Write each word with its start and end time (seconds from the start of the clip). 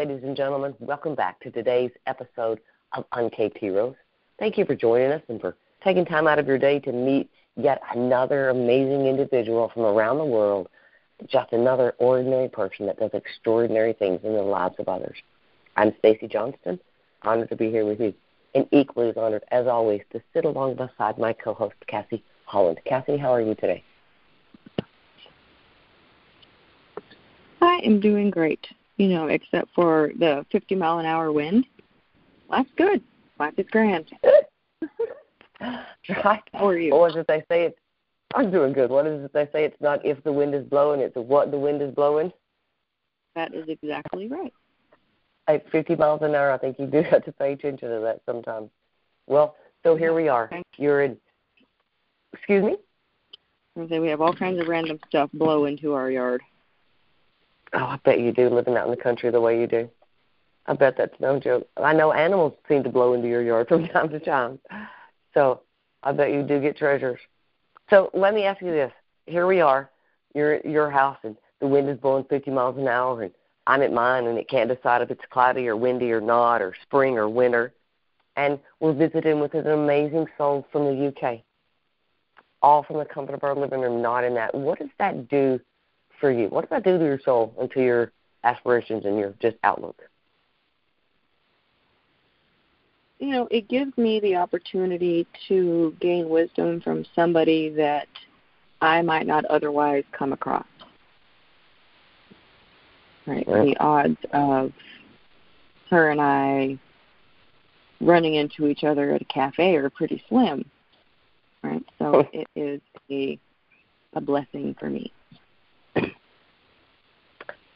ladies 0.00 0.24
and 0.24 0.34
gentlemen. 0.34 0.74
Welcome 0.80 1.14
back 1.14 1.38
to 1.40 1.50
today's 1.50 1.90
episode 2.06 2.58
of 2.94 3.04
Uncaped 3.12 3.58
Heroes. 3.58 3.96
Thank 4.38 4.56
you 4.56 4.64
for 4.64 4.74
joining 4.74 5.12
us 5.12 5.20
and 5.28 5.38
for 5.38 5.56
taking 5.84 6.06
time 6.06 6.26
out 6.26 6.38
of 6.38 6.46
your 6.46 6.56
day 6.56 6.78
to 6.78 6.90
meet 6.90 7.28
yet 7.56 7.82
another 7.94 8.48
amazing 8.48 9.06
individual 9.06 9.68
from 9.74 9.82
around 9.82 10.16
the 10.16 10.24
world, 10.24 10.70
just 11.26 11.52
another 11.52 11.92
ordinary 11.98 12.48
person 12.48 12.86
that 12.86 12.98
does 12.98 13.10
extraordinary 13.12 13.92
things 13.92 14.20
in 14.24 14.32
the 14.32 14.40
lives 14.40 14.74
of 14.78 14.88
others. 14.88 15.18
I'm 15.76 15.94
Stacy 15.98 16.28
Johnston, 16.28 16.80
honored 17.20 17.50
to 17.50 17.56
be 17.56 17.68
here 17.68 17.84
with 17.84 18.00
you, 18.00 18.14
and 18.54 18.66
equally 18.72 19.10
as 19.10 19.18
honored, 19.18 19.44
as 19.50 19.66
always, 19.66 20.00
to 20.12 20.22
sit 20.32 20.46
along 20.46 20.76
beside 20.76 21.18
my 21.18 21.34
co-host, 21.34 21.74
Cassie 21.88 22.24
Holland. 22.46 22.80
Cassie, 22.86 23.18
how 23.18 23.34
are 23.34 23.42
you 23.42 23.54
today? 23.54 23.84
I 27.60 27.82
am 27.84 28.00
doing 28.00 28.30
great, 28.30 28.66
you 29.00 29.08
know, 29.08 29.28
except 29.28 29.70
for 29.74 30.12
the 30.18 30.44
50 30.52 30.74
mile 30.74 30.98
an 30.98 31.06
hour 31.06 31.32
wind. 31.32 31.64
Life's 32.50 32.70
good. 32.76 33.02
Life 33.38 33.54
is 33.56 33.66
grand. 33.70 34.12
right. 35.60 36.42
How 36.52 36.68
are 36.68 36.76
you? 36.76 36.92
Or 36.92 37.08
as 37.08 37.26
they 37.26 37.42
say, 37.50 37.64
it's, 37.64 37.78
I'm 38.34 38.50
doing 38.50 38.74
good. 38.74 38.90
What 38.90 39.06
is 39.06 39.24
it 39.24 39.32
they 39.32 39.48
say? 39.54 39.64
It's 39.64 39.80
not 39.80 40.04
if 40.04 40.22
the 40.22 40.32
wind 40.32 40.54
is 40.54 40.64
blowing, 40.66 41.00
it's 41.00 41.16
what 41.16 41.50
the 41.50 41.58
wind 41.58 41.80
is 41.80 41.94
blowing. 41.94 42.30
That 43.34 43.54
is 43.54 43.68
exactly 43.68 44.28
right. 44.28 44.52
At 45.48 45.68
50 45.70 45.96
miles 45.96 46.20
an 46.20 46.34
hour, 46.34 46.52
I 46.52 46.58
think 46.58 46.78
you 46.78 46.86
do 46.86 47.00
have 47.10 47.24
to 47.24 47.32
pay 47.32 47.54
attention 47.54 47.88
to 47.88 48.00
that 48.00 48.20
sometimes. 48.26 48.68
Well, 49.26 49.56
so 49.82 49.96
here 49.96 50.12
we 50.12 50.28
are. 50.28 50.50
You're 50.76 51.02
in. 51.04 51.16
Excuse 52.34 52.64
me. 52.64 52.76
I 53.78 53.88
say 53.88 53.98
we 53.98 54.08
have 54.08 54.20
all 54.20 54.34
kinds 54.34 54.60
of 54.60 54.68
random 54.68 54.98
stuff 55.08 55.30
blow 55.32 55.64
into 55.64 55.94
our 55.94 56.10
yard. 56.10 56.42
Oh, 57.72 57.78
I 57.78 57.98
bet 58.04 58.20
you 58.20 58.32
do 58.32 58.48
living 58.48 58.76
out 58.76 58.86
in 58.86 58.90
the 58.90 58.96
country 58.96 59.30
the 59.30 59.40
way 59.40 59.60
you 59.60 59.66
do. 59.66 59.88
I 60.66 60.74
bet 60.74 60.96
that's 60.96 61.18
no 61.20 61.38
joke. 61.38 61.68
I 61.76 61.92
know 61.92 62.12
animals 62.12 62.52
seem 62.68 62.82
to 62.84 62.90
blow 62.90 63.12
into 63.12 63.28
your 63.28 63.42
yard 63.42 63.68
from 63.68 63.86
time 63.88 64.08
to 64.10 64.20
time. 64.20 64.58
So 65.34 65.62
I 66.02 66.12
bet 66.12 66.32
you 66.32 66.42
do 66.42 66.60
get 66.60 66.76
treasures. 66.76 67.20
So 67.88 68.10
let 68.14 68.34
me 68.34 68.44
ask 68.44 68.60
you 68.60 68.70
this. 68.70 68.92
Here 69.26 69.46
we 69.46 69.60
are. 69.60 69.90
You're 70.34 70.54
at 70.54 70.64
your 70.64 70.90
house 70.90 71.18
and 71.22 71.36
the 71.60 71.66
wind 71.66 71.88
is 71.88 71.98
blowing 71.98 72.24
50 72.24 72.50
miles 72.50 72.78
an 72.78 72.88
hour 72.88 73.22
and 73.22 73.32
I'm 73.66 73.82
at 73.82 73.92
mine 73.92 74.26
and 74.26 74.38
it 74.38 74.48
can't 74.48 74.70
decide 74.70 75.02
if 75.02 75.10
it's 75.10 75.20
cloudy 75.30 75.68
or 75.68 75.76
windy 75.76 76.12
or 76.12 76.20
not 76.20 76.62
or 76.62 76.74
spring 76.82 77.18
or 77.18 77.28
winter. 77.28 77.72
And 78.36 78.58
we're 78.78 78.92
visiting 78.92 79.40
with 79.40 79.54
an 79.54 79.66
amazing 79.66 80.26
soul 80.38 80.66
from 80.72 80.84
the 80.84 81.08
UK. 81.08 81.40
All 82.62 82.82
from 82.82 82.98
the 82.98 83.04
comfort 83.04 83.34
of 83.34 83.44
our 83.44 83.54
living 83.54 83.80
room, 83.80 84.02
not 84.02 84.24
in 84.24 84.34
that. 84.34 84.54
What 84.54 84.78
does 84.78 84.88
that 84.98 85.28
do 85.28 85.60
for 86.20 86.30
you? 86.30 86.48
What 86.48 86.62
does 86.62 86.70
that 86.70 86.84
do 86.84 86.98
to 86.98 87.04
your 87.04 87.20
soul 87.24 87.54
and 87.60 87.70
to 87.72 87.82
your 87.82 88.12
aspirations 88.44 89.04
and 89.04 89.18
your 89.18 89.34
just 89.40 89.56
outlook? 89.64 90.00
You 93.18 93.32
know, 93.32 93.48
it 93.50 93.68
gives 93.68 93.96
me 93.98 94.20
the 94.20 94.36
opportunity 94.36 95.26
to 95.48 95.94
gain 96.00 96.28
wisdom 96.28 96.80
from 96.80 97.04
somebody 97.14 97.68
that 97.70 98.08
I 98.80 99.02
might 99.02 99.26
not 99.26 99.44
otherwise 99.46 100.04
come 100.12 100.32
across. 100.32 100.66
Right. 103.26 103.46
right. 103.46 103.66
The 103.66 103.76
odds 103.78 104.16
of 104.32 104.72
her 105.90 106.10
and 106.10 106.20
I 106.20 106.78
running 108.00 108.36
into 108.36 108.66
each 108.66 108.84
other 108.84 109.12
at 109.12 109.20
a 109.20 109.26
cafe 109.26 109.76
are 109.76 109.90
pretty 109.90 110.22
slim. 110.28 110.64
Right. 111.62 111.84
So 111.98 112.26
it 112.32 112.48
is 112.56 112.80
a 113.10 113.38
a 114.14 114.20
blessing 114.20 114.74
for 114.80 114.90
me. 114.90 115.12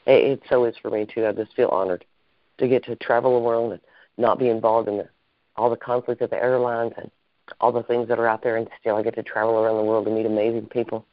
It, 0.05 0.41
so 0.49 0.65
is 0.65 0.75
for 0.81 0.91
me 0.91 1.05
too. 1.05 1.25
I 1.25 1.31
just 1.31 1.55
feel 1.55 1.69
honored 1.69 2.05
to 2.59 2.67
get 2.67 2.85
to 2.85 2.95
travel 2.95 3.33
the 3.33 3.45
world 3.45 3.73
and 3.73 3.81
not 4.17 4.39
be 4.39 4.49
involved 4.49 4.87
in 4.87 4.97
the, 4.97 5.09
all 5.55 5.69
the 5.69 5.75
conflict 5.75 6.21
of 6.21 6.29
the 6.29 6.41
airlines 6.41 6.93
and 6.97 7.09
all 7.59 7.71
the 7.71 7.83
things 7.83 8.07
that 8.07 8.19
are 8.19 8.27
out 8.27 8.43
there, 8.43 8.57
and 8.57 8.67
still 8.79 8.95
I 8.95 9.03
get 9.03 9.15
to 9.15 9.23
travel 9.23 9.55
around 9.55 9.77
the 9.77 9.83
world 9.83 10.07
and 10.07 10.15
meet 10.15 10.25
amazing 10.25 10.67
people. 10.67 11.05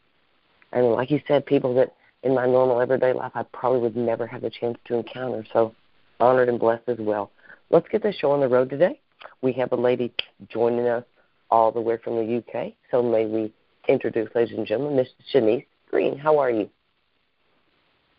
And 0.73 0.93
like 0.93 1.11
you 1.11 1.21
said, 1.29 1.45
people 1.45 1.75
that 1.75 1.95
in 2.23 2.35
my 2.35 2.47
normal 2.47 2.81
everyday 2.81 3.13
life 3.13 3.33
I 3.35 3.43
probably 3.43 3.81
would 3.81 3.97
never 3.97 4.27
have 4.27 4.45
a 4.45 4.51
chance 4.51 4.79
to 4.87 4.97
encounter. 4.97 5.45
So 5.53 5.75
honored 6.21 6.49
and 6.49 6.59
blessed 6.59 6.89
as 6.89 6.99
well. 6.99 7.31
Let's 7.71 7.89
get 7.89 8.03
the 8.03 8.13
show 8.13 8.31
on 8.31 8.41
the 8.41 8.49
road 8.49 8.71
today. 8.71 9.01
We 9.41 9.53
have 9.55 9.73
a 9.73 9.77
lady 9.77 10.13
joining 10.49 10.87
us 10.87 11.05
all 11.51 11.73
the 11.73 11.81
way 11.81 11.99
from 12.03 12.17
the 12.17 12.39
UK. 12.39 12.73
So 12.91 13.03
may 13.03 13.27
we 13.27 13.53
introduce, 13.89 14.29
ladies 14.35 14.57
and 14.57 14.67
gentlemen, 14.67 14.97
Miss 14.97 15.09
Shanice 15.33 15.67
Green. 15.91 16.17
How 16.17 16.39
are 16.39 16.51
you? 16.51 16.71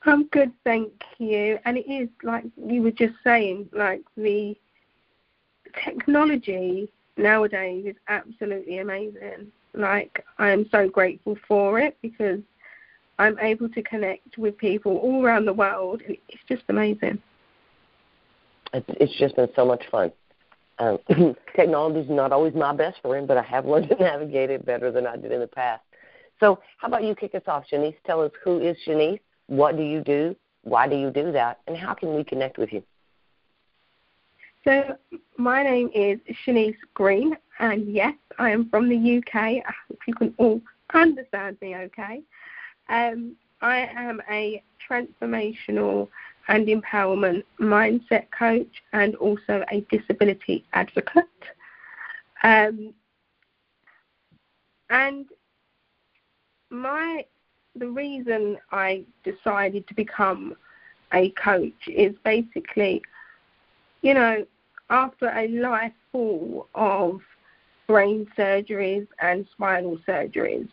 I'm 0.05 0.27
good, 0.27 0.51
thank 0.63 0.91
you. 1.17 1.59
And 1.65 1.77
it 1.77 1.89
is 1.89 2.09
like 2.23 2.43
you 2.57 2.81
were 2.81 2.91
just 2.91 3.13
saying, 3.23 3.69
like 3.71 4.01
the 4.17 4.55
technology 5.83 6.89
nowadays 7.17 7.85
is 7.87 7.95
absolutely 8.07 8.79
amazing. 8.79 9.51
Like 9.73 10.23
I 10.37 10.49
am 10.49 10.67
so 10.71 10.89
grateful 10.89 11.37
for 11.47 11.79
it 11.79 11.97
because 12.01 12.39
I'm 13.17 13.39
able 13.39 13.69
to 13.69 13.81
connect 13.83 14.37
with 14.37 14.57
people 14.57 14.97
all 14.97 15.23
around 15.23 15.45
the 15.45 15.53
world. 15.53 16.01
and 16.05 16.17
It's 16.27 16.43
just 16.49 16.63
amazing. 16.67 17.21
It's 18.73 19.17
just 19.17 19.35
been 19.35 19.49
so 19.55 19.65
much 19.65 19.83
fun. 19.89 20.11
Um, 20.79 20.97
technology 21.55 21.99
is 21.99 22.09
not 22.09 22.31
always 22.31 22.55
my 22.55 22.75
best 22.75 22.99
friend, 23.01 23.27
but 23.27 23.37
I 23.37 23.43
have 23.43 23.65
learned 23.65 23.89
to 23.89 23.95
navigate 23.95 24.49
it 24.49 24.65
better 24.65 24.91
than 24.91 25.05
I 25.07 25.15
did 25.15 25.31
in 25.31 25.39
the 25.39 25.47
past. 25.47 25.83
So, 26.39 26.59
how 26.79 26.87
about 26.87 27.03
you 27.03 27.13
kick 27.15 27.35
us 27.35 27.43
off, 27.47 27.65
Shanice? 27.71 27.95
Tell 28.05 28.21
us 28.21 28.31
who 28.43 28.59
is 28.59 28.75
Shanice 28.85 29.19
what 29.47 29.77
do 29.77 29.83
you 29.83 30.01
do? 30.01 30.35
Why 30.63 30.87
do 30.87 30.95
you 30.95 31.11
do 31.11 31.31
that? 31.31 31.59
And 31.67 31.75
how 31.77 31.93
can 31.93 32.15
we 32.15 32.23
connect 32.23 32.57
with 32.57 32.71
you? 32.71 32.83
So, 34.63 34.97
my 35.37 35.61
name 35.61 35.89
is 35.93 36.19
Shanice 36.45 36.77
Green, 36.93 37.35
and 37.59 37.93
yes, 37.93 38.13
I 38.39 38.51
am 38.51 38.69
from 38.69 38.87
the 38.87 39.17
UK. 39.17 39.35
I 39.35 39.73
hope 39.87 39.99
you 40.07 40.15
can 40.15 40.33
all 40.37 40.61
understand 40.93 41.57
me 41.61 41.75
okay. 41.75 42.21
Um, 42.87 43.35
I 43.61 43.89
am 43.95 44.21
a 44.29 44.63
transformational 44.89 46.07
and 46.47 46.67
empowerment 46.67 47.43
mindset 47.59 48.25
coach 48.37 48.83
and 48.93 49.15
also 49.15 49.63
a 49.71 49.81
disability 49.91 50.65
advocate. 50.73 51.25
Um, 52.43 52.93
and 54.89 55.25
my 56.69 57.25
the 57.75 57.87
reason 57.87 58.57
I 58.71 59.03
decided 59.23 59.87
to 59.87 59.93
become 59.95 60.55
a 61.13 61.31
coach 61.31 61.87
is 61.87 62.15
basically, 62.23 63.01
you 64.01 64.13
know, 64.13 64.45
after 64.89 65.29
a 65.29 65.47
life 65.47 65.93
full 66.11 66.67
of 66.75 67.19
brain 67.87 68.27
surgeries 68.37 69.07
and 69.21 69.47
spinal 69.51 69.97
surgeries, 70.07 70.69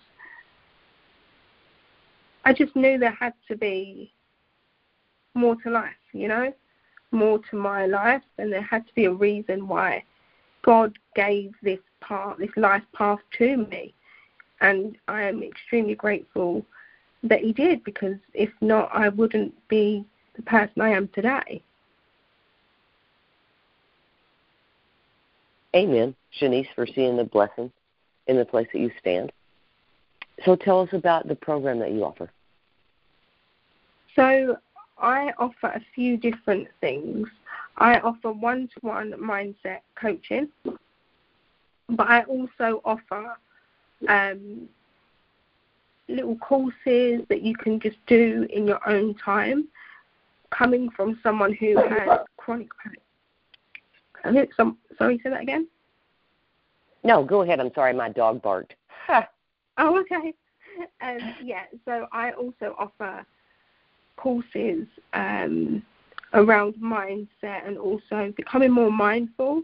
I 2.45 2.53
just 2.53 2.75
knew 2.75 2.99
there 2.99 3.17
had 3.19 3.35
to 3.49 3.57
be 3.57 4.13
more 5.35 5.57
to 5.63 5.71
life, 5.71 5.93
you 6.13 6.29
know, 6.29 6.53
more 7.13 7.39
to 7.51 7.57
my 7.57 7.87
life, 7.87 8.23
and 8.39 8.53
there 8.53 8.63
had 8.63 8.87
to 8.87 8.95
be 8.95 9.07
a 9.07 9.13
reason 9.13 9.69
why 9.69 10.05
God 10.63 10.99
gave 11.15 11.53
this 11.63 11.79
path, 12.01 12.37
this 12.39 12.51
life 12.57 12.83
path 12.95 13.21
to 13.39 13.57
me. 13.57 13.95
And 14.61 14.97
I 15.09 15.23
am 15.23 15.43
extremely 15.43 15.95
grateful 15.95 16.65
that 17.23 17.41
he 17.41 17.53
did 17.53 17.85
because 17.85 18.17
if 18.35 18.51
not, 18.61 18.91
I 18.93 19.09
wouldn't 19.09 19.55
be 19.69 20.05
the 20.35 20.43
person 20.43 20.81
I 20.81 20.91
am 20.91 21.09
today. 21.09 21.63
Amen, 25.75 26.15
Shanice, 26.41 26.67
for 26.75 26.87
seeing 26.87 27.17
the 27.17 27.25
blessing 27.25 27.71
in 28.27 28.37
the 28.37 28.45
place 28.45 28.67
that 28.73 28.81
you 28.81 28.91
stand. 28.99 29.31
So 30.45 30.57
tell 30.57 30.81
us 30.81 30.89
about 30.93 31.29
the 31.29 31.35
program 31.35 31.79
that 31.81 31.93
you 31.93 32.05
offer. 32.05 32.31
So 34.17 34.57
I 34.99 35.33
offer 35.39 35.69
a 35.69 35.81
few 35.95 36.17
different 36.17 36.69
things. 36.81 37.29
I 37.77 38.01
offer 38.01 38.33
one 38.33 38.69
to 38.69 38.81
one 38.81 39.13
mindset 39.13 39.81
coaching, 39.95 40.49
but 40.65 42.09
I 42.09 42.23
also 42.25 42.81
offer 42.85 43.37
um, 44.09 44.69
little 46.11 46.37
courses 46.37 47.23
that 47.29 47.43
you 47.43 47.55
can 47.55 47.81
just 47.81 47.97
do 48.07 48.47
in 48.51 48.67
your 48.67 48.87
own 48.89 49.15
time, 49.15 49.69
coming 50.51 50.91
from 50.91 51.19
someone 51.23 51.55
who 51.55 51.77
has 51.77 52.21
chronic 52.37 52.69
pain. 52.83 54.47
Some, 54.57 54.79
sorry, 54.99 55.21
say 55.23 55.31
that 55.31 55.43
again. 55.43 55.67
No, 57.03 57.25
go 57.25 57.43
ahead. 57.43 57.61
I'm 57.61 57.73
sorry, 57.75 57.95
my 57.95 58.11
dog 58.11 58.43
barked. 58.43 58.75
oh, 59.09 59.99
okay. 60.01 60.35
Um, 61.03 61.35
yeah, 61.43 61.65
so 61.85 62.07
I 62.13 62.33
also 62.33 62.75
offer 62.79 63.25
courses 64.17 64.87
um, 65.15 65.83
around 66.35 66.75
mindset 66.75 67.67
and 67.67 67.79
also 67.79 68.33
becoming 68.37 68.71
more 68.71 68.93
mindful, 68.93 69.63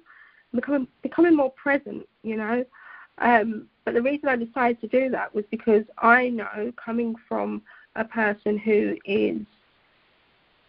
becoming 0.54 0.88
becoming 1.02 1.37
more 1.37 1.52
present. 1.52 2.06
You 2.22 2.37
know, 2.37 2.64
um, 3.19 3.66
but 3.87 3.94
the 3.94 4.03
reason 4.03 4.29
I 4.29 4.37
decided 4.37 4.81
to 4.81 4.88
do 4.88 5.09
that 5.11 5.33
was 5.33 5.44
because 5.50 5.85
I 5.99 6.29
know, 6.29 6.73
coming 6.77 7.15
from 7.29 7.62
a 7.94 8.05
person 8.05 8.59
who 8.59 8.97
is 9.06 9.38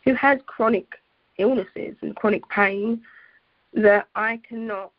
who 0.05 0.13
has 0.13 0.39
chronic 0.45 0.87
illnesses 1.39 1.95
and 2.01 2.15
chronic 2.15 2.47
pain 2.47 3.01
that 3.73 4.07
I 4.15 4.39
cannot 4.47 4.91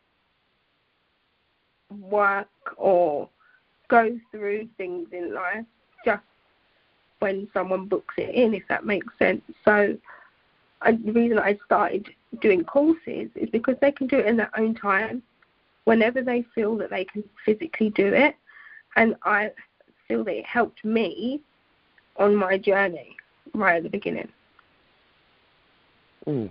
work 2.10 2.48
or 2.76 3.30
go 3.88 4.18
through 4.30 4.68
things 4.76 5.08
in 5.12 5.32
life 5.32 5.64
just 6.04 6.22
when 7.20 7.48
someone 7.54 7.86
books 7.86 8.14
it 8.18 8.34
in, 8.34 8.52
if 8.52 8.64
that 8.68 8.84
makes 8.84 9.16
sense. 9.18 9.42
So 9.64 9.96
I, 10.82 10.92
the 10.92 11.12
reason 11.12 11.38
I 11.38 11.56
started 11.64 12.08
doing 12.42 12.64
courses 12.64 13.30
is 13.34 13.48
because 13.50 13.76
they 13.80 13.92
can 13.92 14.08
do 14.08 14.18
it 14.18 14.26
in 14.26 14.36
their 14.36 14.50
own 14.58 14.74
time, 14.74 15.22
whenever 15.88 16.20
they 16.20 16.44
feel 16.54 16.76
that 16.76 16.90
they 16.90 17.06
can 17.06 17.24
physically 17.46 17.88
do 17.88 18.08
it, 18.08 18.36
and 18.96 19.16
I 19.22 19.50
feel 20.06 20.22
that 20.24 20.36
it 20.36 20.44
helped 20.44 20.84
me 20.84 21.40
on 22.18 22.36
my 22.36 22.58
journey 22.58 23.16
right 23.54 23.78
at 23.78 23.84
the 23.84 23.88
beginning. 23.88 24.28
Mm. 26.26 26.50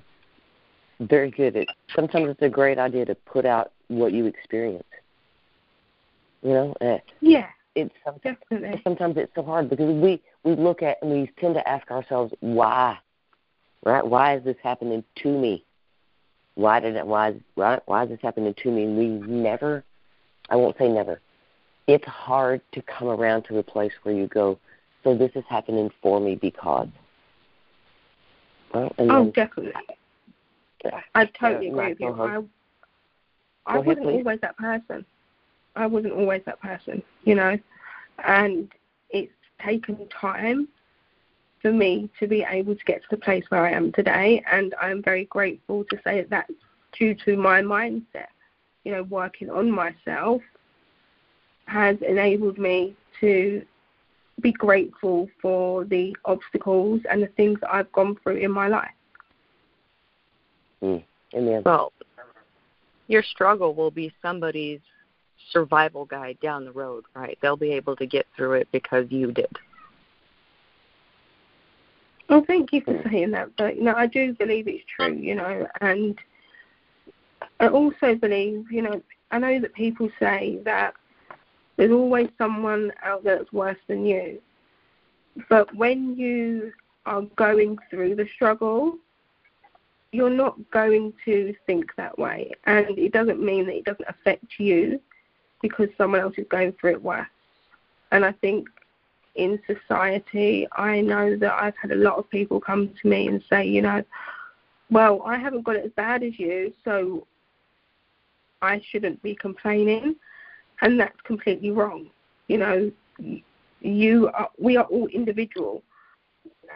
Very 1.01 1.29
good. 1.29 1.55
It, 1.55 1.69
sometimes 1.95 2.29
it's 2.29 2.41
a 2.41 2.49
great 2.49 2.79
idea 2.79 3.05
to 3.05 3.13
put 3.13 3.45
out 3.45 3.73
what 3.89 4.11
you 4.11 4.25
experience. 4.25 4.83
You 6.41 6.49
know, 6.49 6.75
uh, 6.81 6.97
yeah, 7.21 7.49
it's 7.75 7.93
definitely. 8.23 8.81
Sometimes 8.83 9.17
it's 9.17 9.31
so 9.35 9.43
hard 9.43 9.69
because 9.69 9.93
we 9.93 10.19
we 10.43 10.55
look 10.55 10.81
at 10.81 10.97
and 11.03 11.11
we 11.11 11.31
tend 11.39 11.53
to 11.53 11.69
ask 11.69 11.91
ourselves 11.91 12.33
why, 12.39 12.97
right? 13.85 14.05
Why 14.05 14.37
is 14.37 14.43
this 14.43 14.57
happening 14.63 15.03
to 15.17 15.27
me? 15.27 15.63
Why 16.57 16.79
did 16.79 16.95
it? 16.95 17.05
Why 17.05 17.35
right? 17.55 17.79
Why 17.85 18.03
is 18.03 18.09
this 18.09 18.19
happening 18.23 18.55
to 18.63 18.71
me? 18.71 18.87
we 18.87 19.07
never, 19.07 19.83
I 20.49 20.55
won't 20.55 20.75
say 20.79 20.89
never. 20.89 21.21
It's 21.85 22.05
hard 22.05 22.61
to 22.71 22.81
come 22.81 23.09
around 23.09 23.43
to 23.43 23.59
a 23.59 23.63
place 23.63 23.91
where 24.01 24.15
you 24.15 24.25
go, 24.25 24.57
so 25.03 25.15
this 25.15 25.29
is 25.35 25.43
happening 25.47 25.91
for 26.01 26.19
me 26.19 26.33
because. 26.33 26.87
And 28.73 28.91
oh, 28.97 29.23
then, 29.23 29.31
definitely. 29.31 29.73
Yeah, 30.83 31.01
I 31.13 31.25
totally 31.25 31.67
agree 31.67 31.89
with 31.89 31.99
you. 31.99 32.07
I, 32.07 32.41
I 33.67 33.77
wasn't 33.77 34.07
always 34.07 34.39
that 34.41 34.57
person. 34.57 35.05
I 35.75 35.85
wasn't 35.85 36.13
always 36.13 36.41
that 36.47 36.59
person, 36.59 37.03
you 37.23 37.35
know, 37.35 37.55
and 38.25 38.71
it's 39.11 39.31
taken 39.63 40.07
time 40.09 40.67
for 41.61 41.71
me 41.71 42.09
to 42.19 42.27
be 42.27 42.45
able 42.47 42.75
to 42.75 42.85
get 42.85 43.01
to 43.01 43.07
the 43.11 43.17
place 43.17 43.43
where 43.49 43.65
I 43.65 43.71
am 43.71 43.91
today, 43.91 44.43
and 44.51 44.75
I'm 44.81 45.01
very 45.01 45.25
grateful 45.25 45.83
to 45.85 45.97
say 46.03 46.21
that 46.21 46.29
that's 46.29 46.53
due 46.97 47.15
to 47.25 47.35
my 47.37 47.61
mindset. 47.61 48.27
You 48.83 48.93
know, 48.93 49.03
working 49.03 49.49
on 49.49 49.69
myself 49.69 50.41
has 51.65 51.97
enabled 52.07 52.57
me 52.57 52.95
to 53.19 53.61
be 54.41 54.51
grateful 54.51 55.27
for 55.41 55.83
the 55.85 56.15
obstacles 56.25 57.01
and 57.09 57.21
the 57.21 57.27
things 57.27 57.59
that 57.61 57.73
I've 57.73 57.91
gone 57.91 58.15
through 58.21 58.37
in 58.37 58.51
my 58.51 58.67
life. 58.67 58.91
Mm. 60.81 61.03
Amen. 61.33 61.63
Well, 61.65 61.91
your 63.07 63.23
struggle 63.23 63.73
will 63.73 63.91
be 63.91 64.13
somebody's 64.21 64.79
survival 65.51 66.05
guide 66.05 66.37
down 66.41 66.65
the 66.65 66.71
road, 66.71 67.05
right? 67.15 67.37
They'll 67.41 67.57
be 67.57 67.71
able 67.71 67.95
to 67.95 68.05
get 68.05 68.27
through 68.35 68.53
it 68.53 68.67
because 68.71 69.05
you 69.09 69.31
did. 69.31 69.57
Well, 72.29 72.43
thank 72.45 72.73
you 72.73 72.81
for 72.81 73.01
saying 73.09 73.31
that, 73.31 73.55
but 73.57 73.77
you 73.77 73.83
know, 73.83 73.95
I 73.95 74.05
do 74.07 74.33
believe 74.33 74.67
it's 74.67 74.83
true, 74.93 75.13
you 75.13 75.35
know, 75.35 75.67
and 75.79 76.19
I 77.59 77.67
also 77.69 78.15
believe, 78.15 78.69
you 78.69 78.81
know, 78.81 79.01
I 79.31 79.39
know 79.39 79.59
that 79.59 79.73
people 79.73 80.09
say 80.19 80.59
that 80.65 80.93
there's 81.77 81.91
always 81.91 82.27
someone 82.37 82.91
out 83.03 83.23
there 83.23 83.37
that's 83.37 83.53
worse 83.53 83.77
than 83.87 84.05
you, 84.05 84.41
but 85.47 85.73
when 85.73 86.17
you 86.17 86.73
are 87.05 87.21
going 87.37 87.77
through 87.89 88.15
the 88.15 88.27
struggle, 88.35 88.97
you're 90.11 90.29
not 90.29 90.57
going 90.71 91.13
to 91.23 91.55
think 91.65 91.91
that 91.95 92.17
way, 92.19 92.51
and 92.65 92.89
it 92.97 93.13
doesn't 93.13 93.41
mean 93.41 93.67
that 93.67 93.75
it 93.75 93.85
doesn't 93.85 94.07
affect 94.09 94.45
you 94.57 94.99
because 95.61 95.87
someone 95.97 96.19
else 96.19 96.35
is 96.37 96.45
going 96.49 96.73
through 96.73 96.91
it 96.91 97.01
worse. 97.01 97.27
And 98.11 98.25
I 98.25 98.31
think 98.33 98.67
in 99.37 99.59
society, 99.67 100.67
I 100.73 101.01
know 101.01 101.37
that 101.37 101.53
I've 101.53 101.77
had 101.77 101.91
a 101.91 101.95
lot 101.95 102.17
of 102.17 102.29
people 102.29 102.59
come 102.59 102.93
to 103.01 103.07
me 103.07 103.27
and 103.27 103.41
say, 103.49 103.65
you 103.65 103.81
know, 103.81 104.03
well, 104.89 105.21
I 105.25 105.37
haven't 105.37 105.63
got 105.63 105.75
it 105.75 105.85
as 105.85 105.91
bad 105.91 106.23
as 106.23 106.37
you, 106.39 106.73
so 106.83 107.27
I 108.61 108.81
shouldn't 108.89 109.21
be 109.21 109.35
complaining. 109.35 110.15
And 110.81 110.99
that's 110.99 111.19
completely 111.21 111.71
wrong. 111.71 112.09
You 112.47 112.57
know, 112.57 112.91
you 113.81 114.29
are, 114.33 114.49
we 114.59 114.77
are 114.77 114.85
all 114.85 115.07
individual. 115.07 115.83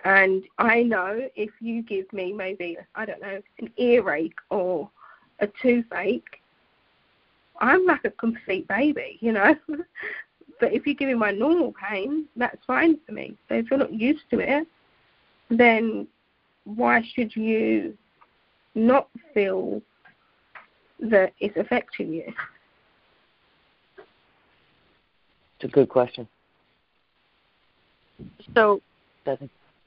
And 0.04 0.44
I 0.58 0.84
know 0.84 1.28
if 1.36 1.52
you 1.60 1.84
give 1.84 2.12
me 2.12 2.34
maybe, 2.34 2.78
I 2.96 3.06
don't 3.06 3.22
know, 3.22 3.42
an 3.60 3.72
earache 3.78 4.40
or 4.50 4.90
a 5.40 5.48
toothache, 5.62 6.42
I'm 7.60 7.86
like 7.86 8.06
a 8.06 8.12
complete 8.12 8.68
baby, 8.68 9.18
you 9.22 9.32
know. 9.34 9.56
but 10.62 10.72
if 10.72 10.86
you 10.86 10.94
give 10.94 11.10
me 11.10 11.16
my 11.16 11.32
normal 11.32 11.74
pain, 11.74 12.28
that's 12.38 12.64
fine 12.66 12.98
for 13.06 13.12
me. 13.12 13.36
So 13.50 13.56
if 13.56 13.70
you're 13.70 13.80
not 13.80 13.92
used 13.92 14.22
to 14.30 14.40
it, 14.40 14.68
then 15.50 16.08
why 16.64 17.02
should 17.14 17.36
you 17.36 17.98
not 18.76 19.10
feel 19.34 19.82
that 21.00 21.34
it's 21.40 21.58
affecting 21.58 22.14
you? 22.14 22.32
It's 25.60 25.64
a 25.64 25.68
good 25.68 25.90
question. 25.90 26.28
So, 28.54 28.82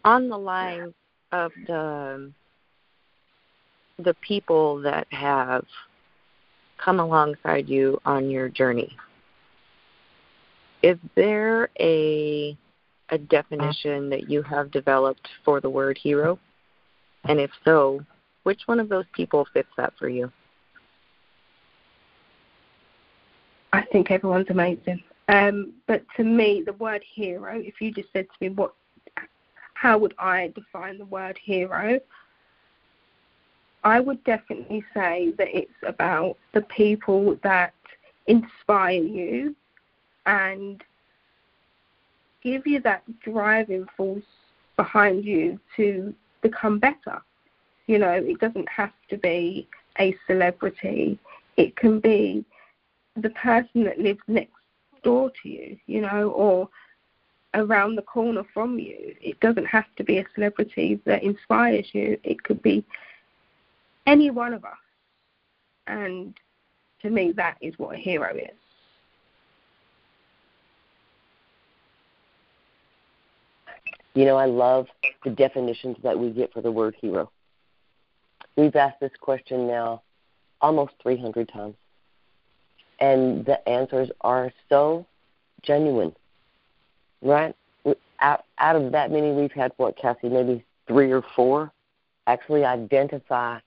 on 0.04 0.28
the 0.28 0.36
line 0.36 0.92
of 1.32 1.52
the 1.66 2.32
the 4.00 4.14
people 4.26 4.82
that 4.82 5.06
have 5.12 5.64
come 6.78 6.98
alongside 6.98 7.68
you 7.68 8.00
on 8.04 8.28
your 8.28 8.48
journey. 8.48 8.96
Is 10.84 10.98
there 11.14 11.70
a 11.80 12.54
a 13.08 13.16
definition 13.16 14.10
that 14.10 14.28
you 14.28 14.42
have 14.42 14.70
developed 14.70 15.26
for 15.42 15.58
the 15.58 15.70
word 15.70 15.96
hero? 15.96 16.38
And 17.24 17.40
if 17.40 17.50
so, 17.64 18.04
which 18.42 18.60
one 18.66 18.78
of 18.80 18.90
those 18.90 19.06
people 19.14 19.46
fits 19.54 19.70
that 19.78 19.94
for 19.98 20.10
you? 20.10 20.30
I 23.72 23.80
think 23.92 24.10
everyone's 24.10 24.50
amazing. 24.50 25.02
Um, 25.28 25.72
but 25.86 26.04
to 26.18 26.22
me, 26.22 26.62
the 26.66 26.74
word 26.74 27.02
hero, 27.14 27.58
if 27.58 27.80
you 27.80 27.90
just 27.90 28.12
said 28.12 28.26
to 28.26 28.36
me, 28.42 28.54
what, 28.54 28.74
how 29.72 29.96
would 29.96 30.12
I 30.18 30.52
define 30.54 30.98
the 30.98 31.06
word 31.06 31.38
hero? 31.42 31.98
I 33.84 34.00
would 34.00 34.22
definitely 34.24 34.84
say 34.92 35.32
that 35.38 35.48
it's 35.48 35.72
about 35.86 36.36
the 36.52 36.60
people 36.60 37.38
that 37.42 37.72
inspire 38.26 39.02
you 39.02 39.56
and 40.26 40.82
give 42.42 42.66
you 42.66 42.80
that 42.80 43.02
driving 43.20 43.86
force 43.96 44.22
behind 44.76 45.24
you 45.24 45.58
to 45.76 46.14
become 46.42 46.78
better. 46.78 47.20
You 47.86 47.98
know, 47.98 48.12
it 48.12 48.38
doesn't 48.40 48.68
have 48.68 48.92
to 49.10 49.16
be 49.18 49.68
a 49.98 50.16
celebrity, 50.26 51.18
it 51.56 51.76
can 51.76 52.00
be 52.00 52.44
the 53.16 53.30
person 53.30 53.84
that 53.84 54.00
lives 54.00 54.20
next 54.26 54.50
door 55.04 55.30
to 55.42 55.48
you, 55.48 55.76
you 55.86 56.00
know, 56.00 56.30
or 56.30 56.68
around 57.54 57.94
the 57.94 58.02
corner 58.02 58.42
from 58.52 58.78
you. 58.78 59.14
It 59.20 59.38
doesn't 59.40 59.66
have 59.66 59.84
to 59.96 60.04
be 60.04 60.18
a 60.18 60.24
celebrity 60.34 61.00
that 61.04 61.22
inspires 61.22 61.86
you, 61.92 62.18
it 62.24 62.42
could 62.42 62.62
be 62.62 62.84
any 64.06 64.30
one 64.30 64.52
of 64.52 64.64
us. 64.64 64.72
And 65.86 66.34
to 67.02 67.10
me, 67.10 67.32
that 67.36 67.56
is 67.60 67.74
what 67.78 67.94
a 67.94 67.98
hero 67.98 68.34
is. 68.34 68.56
You 74.14 74.24
know, 74.24 74.36
I 74.36 74.46
love 74.46 74.86
the 75.24 75.30
definitions 75.30 75.96
that 76.02 76.18
we 76.18 76.30
get 76.30 76.52
for 76.52 76.60
the 76.60 76.70
word 76.70 76.94
hero. 77.00 77.30
We've 78.56 78.74
asked 78.76 79.00
this 79.00 79.12
question 79.20 79.66
now 79.66 80.02
almost 80.60 80.92
300 81.02 81.48
times. 81.48 81.74
And 83.00 83.44
the 83.44 83.68
answers 83.68 84.10
are 84.20 84.52
so 84.68 85.04
genuine, 85.62 86.14
right? 87.22 87.56
Out, 88.20 88.44
out 88.58 88.76
of 88.76 88.92
that 88.92 89.10
many, 89.10 89.32
we've 89.32 89.52
had 89.52 89.72
what, 89.76 89.96
Cassie, 89.96 90.28
maybe 90.28 90.64
three 90.86 91.10
or 91.10 91.22
four 91.34 91.72
actually 92.26 92.64
identify 92.64 93.58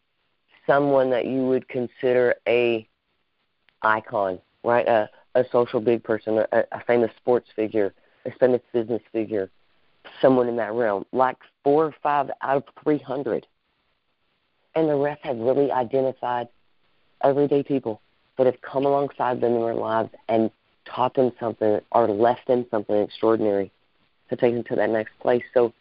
someone 0.66 1.10
that 1.10 1.26
you 1.26 1.46
would 1.46 1.68
consider 1.68 2.36
a 2.48 2.88
icon, 3.82 4.40
right? 4.64 4.88
A, 4.88 5.10
a 5.36 5.46
social 5.52 5.82
big 5.82 6.04
person, 6.04 6.40
a, 6.52 6.64
a 6.72 6.82
famous 6.86 7.12
sports 7.18 7.50
figure, 7.56 7.94
a 8.26 8.32
famous 8.32 8.62
business 8.74 9.02
figure, 9.12 9.52
someone 10.22 10.48
in 10.48 10.56
that 10.58 10.74
realm. 10.74 11.06
Like 11.12 11.38
four 11.64 11.86
or 11.86 11.96
five 12.04 12.30
out 12.42 12.58
of 12.58 12.64
300. 12.84 13.46
And 14.76 14.90
the 14.90 14.96
rest 14.96 15.22
have 15.24 15.38
really 15.38 15.72
identified 15.72 16.48
everyday 17.24 17.64
people 17.64 18.02
that 18.38 18.46
have 18.46 18.62
come 18.62 18.86
alongside 18.86 19.42
them 19.42 19.56
in 19.56 19.62
their 19.62 19.74
lives 19.74 20.10
and 20.28 20.52
taught 20.86 21.16
them 21.16 21.32
something 21.40 21.80
or 21.92 22.08
left 22.08 22.48
them 22.48 22.66
something 22.70 22.96
extraordinary 22.96 23.72
to 24.30 24.36
take 24.36 24.54
them 24.54 24.64
to 24.66 24.76
that 24.76 24.90
next 24.90 25.18
place. 25.20 25.44
So 25.54 25.74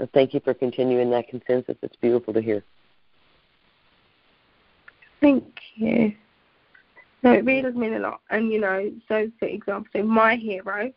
uh, 0.00 0.06
thank 0.12 0.34
you 0.34 0.40
for 0.40 0.54
continuing 0.54 1.10
that 1.10 1.28
consensus. 1.28 1.76
It's 1.82 1.96
beautiful 1.96 2.34
to 2.34 2.42
hear. 2.42 2.64
Thank 5.20 5.44
you. 5.76 6.14
No, 7.22 7.32
it 7.32 7.44
really 7.44 7.62
does 7.62 7.74
mean 7.74 7.94
a 7.94 7.98
lot. 7.98 8.20
And 8.30 8.52
you 8.52 8.60
know, 8.60 8.92
so 9.08 9.30
for 9.38 9.46
example, 9.46 9.88
so 9.92 10.02
my 10.02 10.36
hero, 10.36 10.92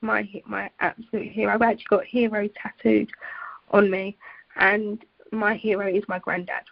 my 0.00 0.28
my 0.46 0.70
absolute 0.80 1.30
hero. 1.32 1.52
I've 1.52 1.62
actually 1.62 1.86
got 1.88 2.04
hero 2.04 2.48
tattooed 2.48 3.10
on 3.70 3.90
me, 3.90 4.16
and 4.56 5.04
my 5.32 5.54
hero 5.54 5.86
is 5.88 6.04
my 6.08 6.18
granddad. 6.18 6.62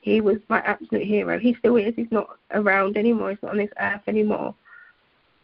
He 0.00 0.20
was 0.20 0.38
my 0.48 0.60
absolute 0.60 1.06
hero. 1.06 1.38
He 1.38 1.54
still 1.54 1.76
is. 1.76 1.94
He's 1.96 2.10
not 2.10 2.38
around 2.52 2.96
anymore. 2.96 3.30
He's 3.30 3.42
not 3.42 3.52
on 3.52 3.58
this 3.58 3.70
earth 3.80 4.02
anymore. 4.06 4.54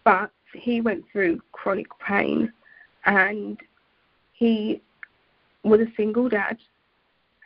But 0.05 0.31
he 0.53 0.81
went 0.81 1.05
through 1.11 1.41
chronic 1.53 1.87
pain, 1.99 2.53
and 3.07 3.59
he 4.33 4.81
was 5.65 5.81
a 5.81 5.93
single 5.97 6.29
dad, 6.29 6.59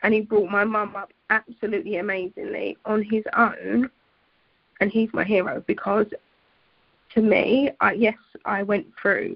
and 0.03 0.13
he 0.13 0.21
brought 0.21 0.51
my 0.51 0.63
mum 0.63 0.95
up 0.95 1.11
absolutely 1.29 1.97
amazingly 1.97 2.77
on 2.85 3.03
his 3.03 3.23
own. 3.35 3.89
And 4.81 4.91
he's 4.91 5.09
my 5.13 5.25
hero 5.25 5.63
because, 5.67 6.05
to 7.13 7.21
me, 7.21 7.71
I, 7.81 7.93
yes, 7.93 8.17
I 8.45 8.63
went 8.63 8.87
through 9.01 9.35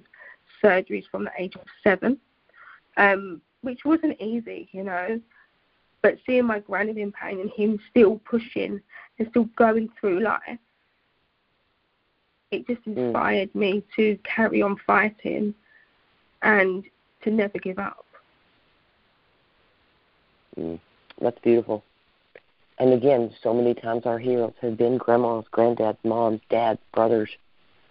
surgeries 0.63 1.05
from 1.09 1.25
the 1.25 1.31
age 1.37 1.55
of 1.55 1.65
seven, 1.83 2.17
um, 2.97 3.41
which 3.61 3.85
wasn't 3.85 4.19
easy, 4.21 4.69
you 4.71 4.83
know. 4.83 5.19
But 6.01 6.17
seeing 6.25 6.45
my 6.45 6.59
granddad 6.59 6.97
in 6.97 7.11
pain 7.11 7.39
and 7.39 7.49
him 7.51 7.79
still 7.89 8.19
pushing 8.25 8.81
and 9.19 9.27
still 9.29 9.45
going 9.55 9.89
through 9.99 10.19
life, 10.21 10.59
it 12.51 12.67
just 12.67 12.85
mm. 12.85 12.97
inspired 12.97 13.51
mm. 13.53 13.55
me 13.55 13.83
to 13.95 14.17
carry 14.23 14.61
on 14.61 14.77
fighting 14.85 15.53
and 16.41 16.83
to 17.23 17.31
never 17.31 17.57
give 17.57 17.79
up. 17.79 18.05
Mm. 20.59 20.79
That's 21.21 21.39
beautiful. 21.39 21.83
And 22.79 22.93
again, 22.93 23.31
so 23.41 23.53
many 23.53 23.73
times 23.73 24.05
our 24.05 24.19
heroes 24.19 24.53
have 24.61 24.77
been 24.77 24.97
grandmas, 24.97 25.45
granddads, 25.53 25.97
moms, 26.03 26.41
dads, 26.49 26.79
brothers, 26.93 27.29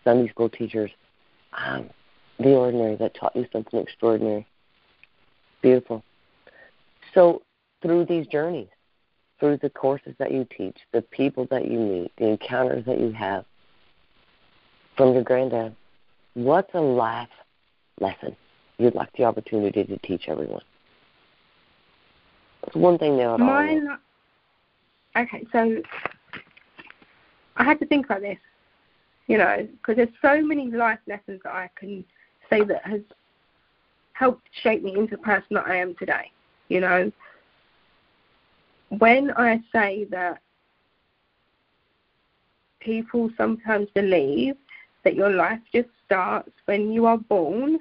Sunday 0.04 0.28
school 0.28 0.48
teachers, 0.48 0.90
um, 1.56 1.88
the 2.42 2.54
ordinary 2.54 2.96
that 2.96 3.14
taught 3.14 3.34
you 3.34 3.46
something 3.52 3.80
extraordinary. 3.80 4.46
Beautiful. 5.62 6.02
So, 7.14 7.42
through 7.82 8.06
these 8.06 8.26
journeys, 8.26 8.68
through 9.40 9.58
the 9.58 9.70
courses 9.70 10.14
that 10.18 10.32
you 10.32 10.46
teach, 10.56 10.76
the 10.92 11.02
people 11.02 11.46
that 11.50 11.68
you 11.70 11.78
meet, 11.78 12.12
the 12.16 12.28
encounters 12.28 12.84
that 12.86 13.00
you 13.00 13.12
have 13.12 13.44
from 14.96 15.14
your 15.14 15.22
granddad, 15.22 15.74
what's 16.34 16.72
a 16.74 16.80
life 16.80 17.28
lesson 18.00 18.36
you'd 18.78 18.94
like 18.94 19.12
the 19.16 19.24
opportunity 19.24 19.84
to 19.84 19.98
teach 19.98 20.24
everyone? 20.28 20.62
It's 22.66 22.76
one 22.76 22.98
thing 22.98 23.16
now. 23.16 23.36
Mine. 23.36 23.88
Okay, 25.16 25.44
so 25.52 25.82
I 27.56 27.64
had 27.64 27.78
to 27.80 27.86
think 27.86 28.06
about 28.06 28.22
this, 28.22 28.38
you 29.26 29.38
know, 29.38 29.68
because 29.72 29.96
there's 29.96 30.08
so 30.22 30.40
many 30.40 30.70
life 30.70 31.00
lessons 31.06 31.40
that 31.44 31.52
I 31.52 31.68
can 31.76 32.04
say 32.52 32.64
that 32.64 32.84
has 32.84 33.00
helped 34.12 34.48
shape 34.62 34.82
me 34.82 34.94
into 34.96 35.16
the 35.16 35.22
person 35.22 35.54
that 35.54 35.66
I 35.66 35.76
am 35.76 35.94
today. 35.94 36.30
You 36.68 36.80
know, 36.80 37.12
when 38.98 39.32
I 39.36 39.60
say 39.72 40.06
that 40.10 40.40
people 42.80 43.30
sometimes 43.36 43.88
believe 43.94 44.56
that 45.04 45.14
your 45.14 45.30
life 45.30 45.60
just 45.72 45.88
starts 46.04 46.50
when 46.66 46.92
you 46.92 47.06
are 47.06 47.18
born 47.18 47.78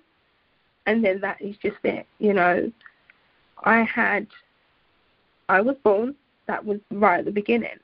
and 0.86 1.04
then 1.04 1.20
that 1.22 1.42
is 1.42 1.56
just 1.58 1.78
it, 1.84 2.08
you 2.20 2.34
know. 2.34 2.72
I 3.64 3.84
had 3.84 4.28
I 5.50 5.62
was 5.62 5.76
born, 5.84 6.16
that 6.48 6.66
was 6.66 6.80
right 6.92 7.20
at 7.20 7.26
the 7.26 7.32
beginning. 7.32 7.78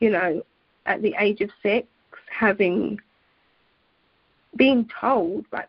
You 0.00 0.10
know, 0.10 0.42
at 0.86 1.02
the 1.02 1.14
age 1.18 1.40
of 1.42 1.50
six, 1.62 1.86
having 2.30 2.98
being 4.56 4.88
told, 5.00 5.44
like 5.52 5.68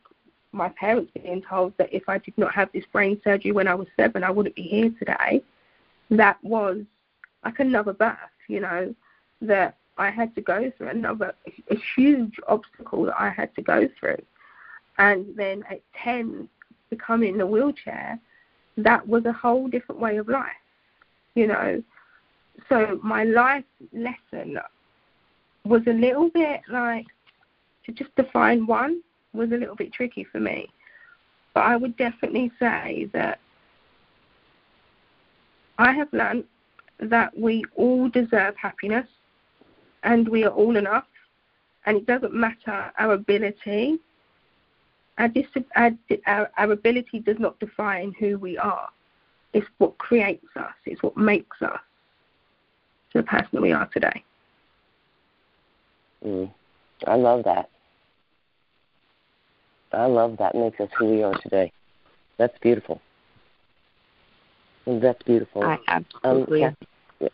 my 0.51 0.69
parents 0.69 1.11
being 1.13 1.41
told 1.41 1.73
that 1.77 1.93
if 1.93 2.07
I 2.07 2.17
did 2.17 2.37
not 2.37 2.53
have 2.53 2.69
this 2.73 2.85
brain 2.91 3.19
surgery 3.23 3.51
when 3.51 3.67
I 3.67 3.75
was 3.75 3.87
seven, 3.95 4.23
I 4.23 4.31
wouldn't 4.31 4.55
be 4.55 4.63
here 4.63 4.91
today. 4.99 5.43
That 6.09 6.37
was 6.43 6.83
like 7.43 7.59
another 7.59 7.93
birth, 7.93 8.17
you 8.47 8.59
know, 8.59 8.93
that 9.41 9.77
I 9.97 10.09
had 10.09 10.35
to 10.35 10.41
go 10.41 10.71
through, 10.77 10.89
another 10.89 11.33
a 11.69 11.75
huge 11.95 12.39
obstacle 12.47 13.05
that 13.05 13.19
I 13.19 13.29
had 13.29 13.53
to 13.55 13.61
go 13.61 13.87
through. 13.99 14.21
And 14.97 15.25
then 15.35 15.63
at 15.69 15.81
10, 16.03 16.47
becoming 16.89 17.35
in 17.35 17.41
a 17.41 17.45
wheelchair, 17.45 18.19
that 18.77 19.07
was 19.07 19.25
a 19.25 19.33
whole 19.33 19.67
different 19.67 20.01
way 20.01 20.17
of 20.17 20.27
life 20.27 20.51
you 21.35 21.47
know. 21.47 21.83
So 22.69 22.99
my 23.03 23.23
life 23.23 23.63
lesson 23.93 24.57
was 25.65 25.81
a 25.87 25.93
little 25.93 26.29
bit 26.29 26.61
like 26.69 27.07
to 27.85 27.91
just 27.91 28.15
define 28.15 28.65
one 28.65 29.01
was 29.33 29.51
a 29.51 29.57
little 29.57 29.75
bit 29.75 29.93
tricky 29.93 30.23
for 30.23 30.39
me. 30.39 30.69
But 31.53 31.61
I 31.61 31.75
would 31.75 31.97
definitely 31.97 32.51
say 32.59 33.09
that 33.13 33.39
I 35.77 35.91
have 35.93 36.11
learned 36.13 36.45
that 36.99 37.37
we 37.37 37.63
all 37.75 38.09
deserve 38.09 38.55
happiness 38.55 39.07
and 40.03 40.27
we 40.27 40.43
are 40.43 40.51
all 40.51 40.77
enough 40.77 41.07
and 41.85 41.97
it 41.97 42.05
doesn't 42.05 42.33
matter 42.33 42.91
our 42.99 43.13
ability. 43.13 43.97
Our, 45.17 45.27
dis- 45.27 45.45
our, 45.75 45.91
our, 46.57 46.71
ability 46.71 47.19
does 47.19 47.37
not 47.39 47.59
define 47.59 48.13
who 48.19 48.37
we 48.37 48.57
are. 48.57 48.87
It's 49.53 49.67
what 49.79 49.97
creates 49.97 50.47
us, 50.55 50.73
it's 50.85 51.03
what 51.03 51.17
makes 51.17 51.61
us 51.61 51.79
the 53.13 53.23
person 53.23 53.49
that 53.53 53.61
we 53.61 53.71
are 53.73 53.87
today. 53.87 54.23
Mm. 56.25 56.51
I 57.07 57.15
love 57.15 57.43
that. 57.45 57.70
I 59.93 60.05
love 60.05 60.37
that 60.37 60.55
makes 60.55 60.79
us 60.79 60.89
who 60.97 61.07
we 61.07 61.23
are 61.23 61.33
today. 61.41 61.71
That's 62.37 62.57
beautiful. 62.59 63.01
That's 64.85 65.21
beautiful. 65.23 65.63
I 65.63 65.77
absolutely. 65.87 66.63
Um, 66.63 66.75
yeah. 67.19 67.29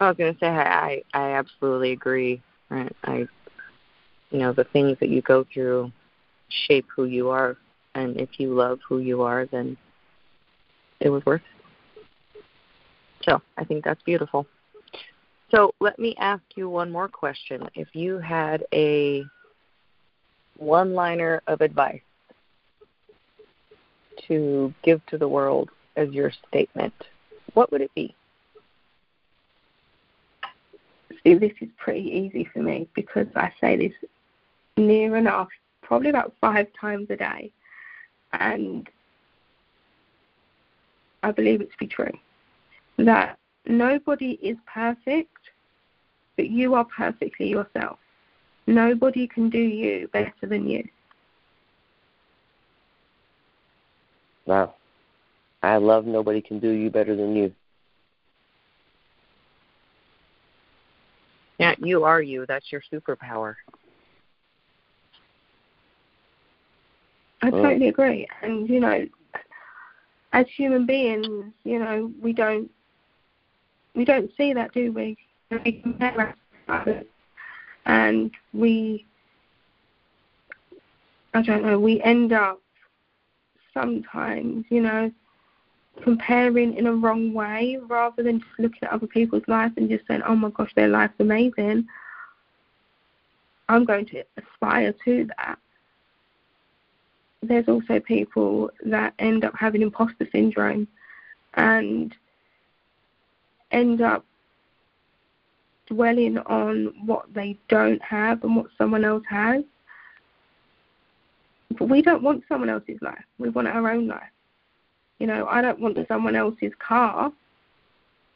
I 0.00 0.08
was 0.08 0.16
going 0.16 0.34
to 0.34 0.40
say 0.40 0.48
I 0.48 1.02
I 1.14 1.32
absolutely 1.32 1.92
agree. 1.92 2.42
Right, 2.70 2.94
I 3.04 3.26
you 4.30 4.38
know 4.38 4.52
the 4.52 4.64
things 4.64 4.98
that 5.00 5.08
you 5.08 5.22
go 5.22 5.46
through 5.52 5.90
shape 6.48 6.86
who 6.94 7.04
you 7.04 7.30
are, 7.30 7.56
and 7.94 8.16
if 8.20 8.38
you 8.38 8.54
love 8.54 8.80
who 8.86 8.98
you 8.98 9.22
are, 9.22 9.46
then 9.46 9.76
it 11.00 11.08
was 11.08 11.24
worth 11.24 11.40
it. 11.40 12.04
So 13.24 13.40
I 13.56 13.64
think 13.64 13.84
that's 13.84 14.02
beautiful. 14.02 14.46
So 15.50 15.74
let 15.80 15.98
me 15.98 16.14
ask 16.18 16.42
you 16.56 16.68
one 16.68 16.90
more 16.90 17.08
question. 17.08 17.68
If 17.74 17.88
you 17.94 18.18
had 18.18 18.64
a 18.74 19.24
one 20.58 20.94
liner 20.94 21.42
of 21.46 21.60
advice 21.60 22.02
to 24.26 24.74
give 24.82 25.04
to 25.06 25.18
the 25.18 25.28
world 25.28 25.70
as 25.96 26.10
your 26.10 26.30
statement, 26.48 26.94
what 27.54 27.72
would 27.72 27.80
it 27.80 27.94
be? 27.94 28.14
See, 31.22 31.34
this 31.34 31.52
is 31.60 31.68
pretty 31.76 32.00
easy 32.00 32.48
for 32.52 32.60
me 32.60 32.88
because 32.94 33.26
I 33.34 33.52
say 33.60 33.76
this 33.76 33.92
near 34.76 35.16
enough, 35.16 35.48
probably 35.82 36.10
about 36.10 36.32
five 36.40 36.66
times 36.78 37.08
a 37.10 37.16
day. 37.16 37.50
And 38.32 38.88
I 41.22 41.32
believe 41.32 41.60
it 41.60 41.70
to 41.70 41.78
be 41.78 41.86
true. 41.86 42.12
That 42.98 43.38
nobody 43.66 44.32
is 44.42 44.56
perfect, 44.72 45.50
but 46.36 46.50
you 46.50 46.74
are 46.74 46.84
perfectly 46.84 47.48
yourself. 47.48 47.98
Nobody 48.68 49.26
can 49.26 49.48
do 49.48 49.58
you 49.58 50.08
better 50.12 50.34
than 50.42 50.68
you. 50.68 50.86
Wow. 54.44 54.74
I 55.62 55.78
love 55.78 56.04
nobody 56.04 56.42
can 56.42 56.58
do 56.58 56.68
you 56.68 56.90
better 56.90 57.16
than 57.16 57.34
you. 57.34 57.50
Yeah, 61.58 61.76
you 61.78 62.04
are 62.04 62.20
you. 62.20 62.44
That's 62.46 62.70
your 62.70 62.82
superpower. 62.92 63.54
I 67.40 67.50
mm. 67.50 67.62
totally 67.62 67.88
agree. 67.88 68.28
And, 68.42 68.68
you 68.68 68.80
know, 68.80 69.06
as 70.34 70.44
human 70.54 70.84
beings, 70.84 71.54
you 71.64 71.78
know, 71.78 72.12
we 72.20 72.34
don't 72.34 72.70
we 73.94 74.04
don't 74.04 74.30
see 74.36 74.52
that, 74.52 74.74
do 74.74 74.92
we? 74.92 75.16
We 75.64 75.80
compare 75.80 76.36
ourselves, 76.68 77.06
and 77.88 78.30
we 78.52 79.04
I 81.34 81.42
don't 81.42 81.62
know, 81.62 81.78
we 81.78 82.00
end 82.02 82.32
up 82.32 82.60
sometimes, 83.74 84.64
you 84.70 84.80
know, 84.80 85.12
comparing 86.02 86.74
in 86.74 86.86
a 86.86 86.92
wrong 86.92 87.34
way 87.34 87.78
rather 87.86 88.22
than 88.22 88.40
just 88.40 88.50
looking 88.58 88.80
at 88.82 88.92
other 88.92 89.06
people's 89.06 89.42
life 89.46 89.72
and 89.76 89.90
just 89.90 90.06
saying, 90.06 90.22
Oh 90.26 90.36
my 90.36 90.50
gosh, 90.50 90.72
their 90.74 90.88
life's 90.88 91.14
amazing. 91.18 91.86
I'm 93.68 93.84
going 93.84 94.06
to 94.06 94.22
aspire 94.36 94.94
to 95.04 95.28
that 95.36 95.58
there's 97.42 97.68
also 97.68 98.00
people 98.00 98.70
that 98.84 99.14
end 99.18 99.44
up 99.44 99.54
having 99.56 99.82
imposter 99.82 100.26
syndrome 100.32 100.88
and 101.54 102.14
end 103.70 104.00
up 104.00 104.24
dwelling 105.88 106.38
on 106.38 106.92
what 107.04 107.32
they 107.34 107.58
don't 107.68 108.00
have 108.02 108.42
and 108.44 108.56
what 108.56 108.66
someone 108.76 109.04
else 109.04 109.24
has. 109.28 109.64
But 111.78 111.88
we 111.88 112.02
don't 112.02 112.22
want 112.22 112.44
someone 112.48 112.70
else's 112.70 113.00
life. 113.02 113.24
We 113.38 113.50
want 113.50 113.68
our 113.68 113.90
own 113.90 114.08
life. 114.08 114.30
You 115.18 115.26
know, 115.26 115.46
I 115.46 115.60
don't 115.60 115.80
want 115.80 115.98
someone 116.08 116.36
else's 116.36 116.72
car. 116.78 117.32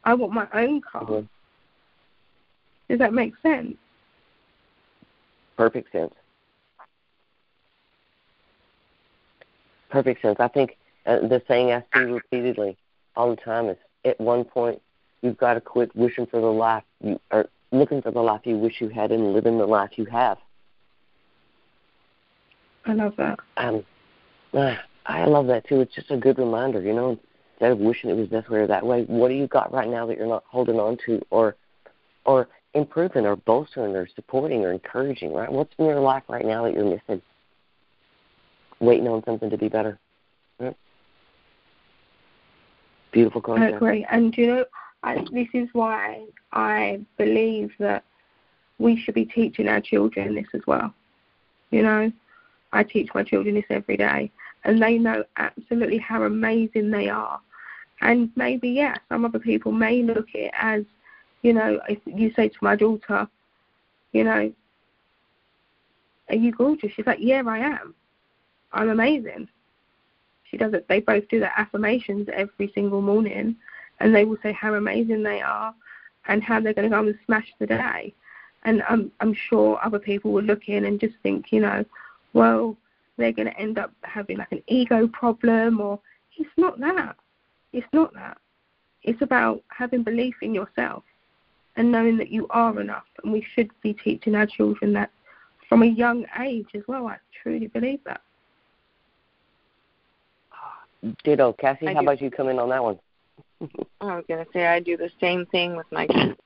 I 0.05 0.15
want 0.15 0.33
my 0.33 0.49
own 0.53 0.81
car. 0.81 1.05
Mm-hmm. 1.05 1.27
Does 2.89 2.99
that 2.99 3.15
make 3.15 3.35
sense? 3.43 3.77
Perfect 5.57 5.93
sense. 5.93 6.15
Perfect 9.91 10.23
sense. 10.23 10.37
I 10.41 10.49
think 10.49 10.77
uh, 11.07 11.21
the 11.21 11.43
saying 11.47 11.73
I 11.73 11.85
see 11.95 12.05
repeatedly 12.05 12.77
all 13.17 13.31
the 13.31 13.37
time 13.37 13.69
is 13.69 13.77
at 14.05 14.21
one 14.21 14.45
point 14.45 14.81
you've 15.23 15.39
got 15.39 15.55
to 15.55 15.61
quit 15.61 15.95
wishing 15.97 16.27
for 16.27 16.41
the 16.41 16.47
life 16.47 16.85
you 17.01 17.19
are 17.31 17.49
looking 17.71 18.03
for 18.03 18.11
the 18.11 18.21
life 18.21 18.43
you 18.45 18.59
wish 18.59 18.81
you 18.81 18.89
had 18.89 19.11
and 19.11 19.33
living 19.33 19.57
the 19.57 19.67
life 19.67 19.93
you 19.97 20.05
have. 20.05 20.37
I 22.85 22.93
love 22.93 23.15
that. 23.17 23.39
Um, 23.57 23.85
uh, 24.53 24.75
I 25.07 25.25
love 25.25 25.47
that 25.47 25.67
too. 25.67 25.81
It's 25.81 25.95
just 25.95 26.11
a 26.11 26.17
good 26.17 26.39
reminder, 26.39 26.83
you 26.83 26.93
know. 26.93 27.19
Instead 27.55 27.73
of 27.73 27.79
wishing 27.79 28.11
it 28.11 28.17
was 28.17 28.29
this 28.29 28.49
way 28.49 28.59
or 28.59 28.67
that 28.67 28.85
way, 28.85 29.05
what 29.05 29.29
do 29.29 29.35
you 29.35 29.47
got 29.47 29.73
right 29.73 29.89
now 29.89 30.05
that 30.07 30.17
you're 30.17 30.27
not 30.27 30.43
holding 30.49 30.81
on 30.81 30.99
to, 31.07 31.25
or, 31.31 31.55
or 32.27 32.49
improving, 32.75 33.25
or 33.25 33.37
bolstering, 33.37 33.95
or 33.95 34.09
supporting, 34.15 34.65
or 34.65 34.73
encouraging? 34.73 35.33
Right? 35.33 35.51
What's 35.51 35.73
in 35.79 35.87
your 35.87 36.01
life 36.01 36.25
right 36.29 36.45
now 36.45 36.65
that 36.65 36.75
you're 36.75 36.85
missing? 36.85 37.23
Waiting 38.81 39.07
on 39.07 39.23
something 39.25 39.49
to 39.49 39.57
be 39.57 39.69
better. 39.69 39.99
Right? 40.59 40.77
Beautiful 43.13 43.41
concept. 43.41 43.75
I 43.75 43.77
agree, 43.77 44.07
and 44.11 44.37
you 44.37 44.47
know, 44.49 44.65
I, 45.03 45.25
this 45.33 45.49
is 45.53 45.69
why 45.73 46.25
I 46.53 47.01
believe 47.19 47.73
that 47.79 48.05
we 48.79 48.97
should 48.97 49.15
be 49.15 49.25
teaching 49.25 49.69
our 49.69 49.81
children 49.81 50.35
this 50.35 50.47
as 50.55 50.63
well. 50.67 50.93
You 51.71 51.83
know, 51.83 52.13
I 52.73 52.83
teach 52.83 53.11
my 53.15 53.23
children 53.23 53.55
this 53.55 53.65
every 53.71 53.97
day, 53.97 54.31
and 54.65 54.81
they 54.81 54.99
know 54.99 55.25
absolutely 55.37 55.99
how 55.99 56.23
amazing 56.23 56.91
they 56.91 57.09
are. 57.09 57.41
And 58.01 58.31
maybe, 58.37 58.71
yeah, 58.71 58.97
some 59.09 59.25
other 59.25 59.39
people 59.39 59.73
may 59.73 60.03
look 60.03 60.29
at 60.35 60.41
it 60.41 60.51
as, 60.59 60.85
you 61.43 61.53
know, 61.53 61.81
if 61.89 61.99
you 62.07 62.33
say 62.35 62.49
to 62.49 62.59
my 62.61 62.77
daughter, 62.77 63.29
you 64.13 64.25
know, 64.25 64.53
are 66.29 66.37
you 66.37 66.53
gorgeous? 66.53 66.93
She's 66.95 67.07
like, 67.07 67.19
yeah, 67.21 67.43
I 67.47 67.59
am. 67.59 67.95
I'm 68.73 68.89
amazing. 68.89 69.49
She 70.51 70.57
does 70.57 70.75
it. 70.75 70.87
They 70.89 71.01
both 71.01 71.29
do 71.29 71.41
their 71.41 71.53
affirmations 71.57 72.29
every 72.33 72.71
single 72.75 73.03
morning, 73.03 73.57
and 74.03 74.15
they 74.15 74.25
will 74.25 74.37
say 74.43 74.53
how 74.53 74.75
amazing 74.75 75.23
they 75.23 75.41
are 75.41 75.75
and 76.27 76.43
how 76.43 76.61
they're 76.61 76.75
going 76.75 76.91
to 76.91 76.95
go 76.95 77.07
and 77.07 77.19
smash 77.25 77.47
the 77.59 77.67
day. 77.67 78.13
And 78.65 78.83
I'm 78.89 79.11
I'm 79.21 79.35
sure 79.35 79.79
other 79.83 79.99
people 79.99 80.33
will 80.33 80.43
look 80.43 80.69
in 80.69 80.85
and 80.85 81.01
just 81.01 81.15
think, 81.23 81.47
you 81.51 81.61
know, 81.61 81.85
well, 82.33 82.77
they're 83.17 83.33
going 83.33 83.49
to 83.49 83.59
end 83.59 83.79
up 83.79 83.93
having 84.03 84.39
like 84.39 84.53
an 84.53 84.63
ego 84.67 85.09
problem, 85.09 85.81
or 85.81 85.99
it's 86.37 86.51
not 86.57 86.79
that. 86.81 87.17
It's 87.73 87.87
not 87.93 88.13
that. 88.15 88.39
It's 89.03 89.23
about 89.23 89.63
having 89.69 90.03
belief 90.03 90.35
in 90.43 90.55
yourself 90.55 91.03
and 91.77 91.91
knowing 91.91 92.17
that 92.19 92.31
you 92.31 92.47
are 92.51 92.79
enough. 92.81 93.07
And 93.23 93.33
we 93.33 93.45
should 93.55 93.71
be 93.83 93.95
teaching 93.95 94.35
our 94.35 94.47
children 94.47 94.93
that 94.93 95.11
from 95.69 95.83
a 95.83 95.87
young 95.87 96.27
age 96.41 96.69
as 96.75 96.83
well. 96.87 97.07
I 97.07 97.17
truly 97.43 97.67
believe 97.67 98.01
that. 98.05 98.21
Ditto, 101.25 101.53
Cassie. 101.55 101.89
I 101.89 101.95
how 101.95 102.01
do. 102.01 102.07
about 102.07 102.21
you 102.21 102.31
come 102.31 102.49
in 102.49 102.61
on 102.61 102.69
that 102.69 102.83
one? 102.83 102.99
I 104.01 104.17
was 104.17 104.25
gonna 104.29 104.47
say 104.53 104.67
I 104.67 104.81
do 104.81 104.97
the 104.97 105.11
same 105.21 105.47
thing 105.47 105.77
with 105.77 105.87
my 105.93 106.07
kids. 106.07 106.39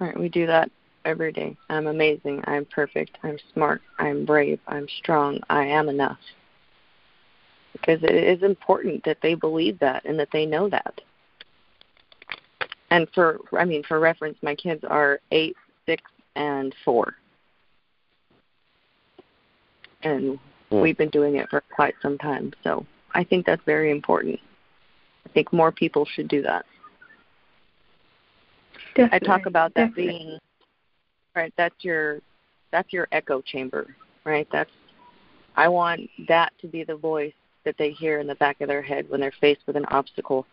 All 0.00 0.06
right, 0.06 0.18
we 0.18 0.28
do 0.28 0.46
that 0.46 0.70
every 1.04 1.32
day. 1.32 1.56
I'm 1.70 1.86
amazing. 1.86 2.42
I'm 2.46 2.64
perfect. 2.66 3.18
I'm 3.22 3.38
smart. 3.52 3.82
I'm 3.98 4.24
brave. 4.24 4.60
I'm 4.68 4.86
strong. 4.98 5.40
I 5.50 5.64
am 5.64 5.88
enough. 5.88 6.18
Because 7.72 8.02
it 8.02 8.14
is 8.14 8.42
important 8.42 9.04
that 9.04 9.18
they 9.22 9.34
believe 9.34 9.78
that 9.80 10.04
and 10.04 10.18
that 10.18 10.28
they 10.32 10.46
know 10.46 10.68
that. 10.68 11.00
And 12.90 13.08
for, 13.14 13.38
I 13.58 13.64
mean, 13.64 13.82
for 13.82 14.00
reference, 14.00 14.38
my 14.42 14.54
kids 14.54 14.82
are 14.88 15.20
eight, 15.30 15.56
six, 15.86 16.02
and 16.36 16.74
four. 16.84 17.14
And 20.02 20.38
hmm. 20.70 20.80
we've 20.80 20.96
been 20.96 21.10
doing 21.10 21.36
it 21.36 21.48
for 21.50 21.62
quite 21.74 21.94
some 22.00 22.18
time. 22.18 22.52
So 22.64 22.86
I 23.14 23.24
think 23.24 23.46
that's 23.46 23.62
very 23.64 23.90
important. 23.90 24.40
I 25.28 25.32
think 25.32 25.52
more 25.52 25.70
people 25.70 26.06
should 26.06 26.28
do 26.28 26.42
that. 26.42 26.64
Definitely. 28.94 29.28
I 29.28 29.30
talk 29.30 29.46
about 29.46 29.74
that 29.74 29.94
Definitely. 29.94 30.18
being 30.18 30.38
right. 31.36 31.52
That's 31.56 31.74
your 31.80 32.20
that's 32.72 32.92
your 32.92 33.08
echo 33.12 33.40
chamber, 33.40 33.94
right? 34.24 34.48
That's 34.50 34.70
I 35.56 35.68
want 35.68 36.08
that 36.28 36.52
to 36.60 36.66
be 36.66 36.84
the 36.84 36.96
voice 36.96 37.32
that 37.64 37.76
they 37.78 37.90
hear 37.90 38.20
in 38.20 38.26
the 38.26 38.34
back 38.36 38.60
of 38.60 38.68
their 38.68 38.82
head 38.82 39.08
when 39.08 39.20
they're 39.20 39.32
faced 39.40 39.60
with 39.66 39.76
an 39.76 39.84
obstacle 39.86 40.46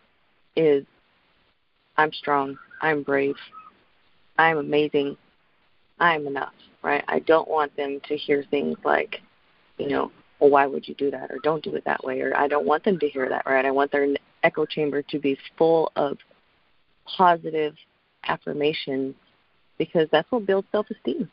is 0.55 0.85
I'm 1.97 2.11
strong, 2.11 2.57
I'm 2.81 3.03
brave, 3.03 3.35
I'm 4.37 4.57
amazing, 4.57 5.15
I'm 5.99 6.27
enough, 6.27 6.53
right? 6.83 7.03
I 7.07 7.19
don't 7.19 7.47
want 7.47 7.75
them 7.77 8.01
to 8.07 8.17
hear 8.17 8.43
things 8.49 8.77
like, 8.83 9.21
you 9.77 9.87
know, 9.87 10.11
well, 10.39 10.49
why 10.49 10.65
would 10.65 10.87
you 10.87 10.95
do 10.95 11.09
that? 11.11 11.31
Or 11.31 11.39
don't 11.43 11.63
do 11.63 11.75
it 11.75 11.85
that 11.85 12.03
way. 12.03 12.19
Or 12.21 12.35
I 12.35 12.47
don't 12.47 12.65
want 12.65 12.83
them 12.83 12.99
to 12.99 13.07
hear 13.07 13.29
that, 13.29 13.45
right? 13.45 13.65
I 13.65 13.71
want 13.71 13.91
their 13.91 14.07
echo 14.45 14.65
chamber 14.65 15.01
to 15.01 15.19
be 15.19 15.37
full 15.57 15.91
of 15.95 16.17
positive 17.05 17.75
affirmations 18.27 19.15
because 19.77 20.07
that's 20.11 20.31
what 20.31 20.45
builds 20.45 20.67
self 20.71 20.87
esteem. 20.89 21.29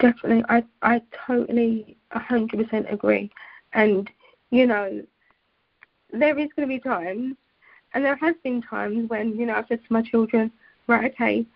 Definitely. 0.00 0.44
I 0.48 0.64
I 0.82 1.02
totally 1.26 1.96
hundred 2.10 2.64
percent 2.64 2.86
agree. 2.90 3.30
And, 3.74 4.10
you 4.50 4.66
know, 4.66 5.02
there 6.12 6.38
is 6.38 6.48
gonna 6.56 6.68
be 6.68 6.80
times 6.80 7.36
and 7.92 8.04
there 8.04 8.16
has 8.16 8.34
been 8.42 8.62
times 8.62 9.08
when, 9.08 9.36
you 9.36 9.46
know, 9.46 9.54
I've 9.54 9.66
said 9.68 9.80
to 9.86 9.92
my 9.92 10.02
children, 10.02 10.50
Right, 10.86 11.12
okay, 11.12 11.46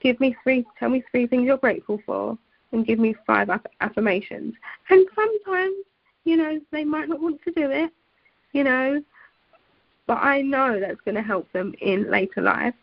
give 0.00 0.18
me 0.20 0.36
three 0.42 0.64
tell 0.78 0.88
me 0.88 1.02
three 1.10 1.26
things 1.26 1.44
you're 1.44 1.58
grateful 1.58 2.00
for 2.06 2.38
and 2.72 2.86
give 2.86 2.98
me 2.98 3.14
five 3.26 3.50
affirmations. 3.80 4.54
And 4.88 5.06
sometimes, 5.14 5.76
you 6.24 6.36
know, 6.36 6.60
they 6.70 6.84
might 6.84 7.08
not 7.08 7.20
want 7.20 7.42
to 7.44 7.52
do 7.52 7.70
it, 7.70 7.92
you 8.52 8.64
know, 8.64 9.02
but 10.06 10.18
I 10.18 10.42
know 10.42 10.78
that's 10.80 11.00
going 11.04 11.14
to 11.14 11.22
help 11.22 11.50
them 11.52 11.74
in 11.80 12.10
later 12.10 12.42
life. 12.42 12.74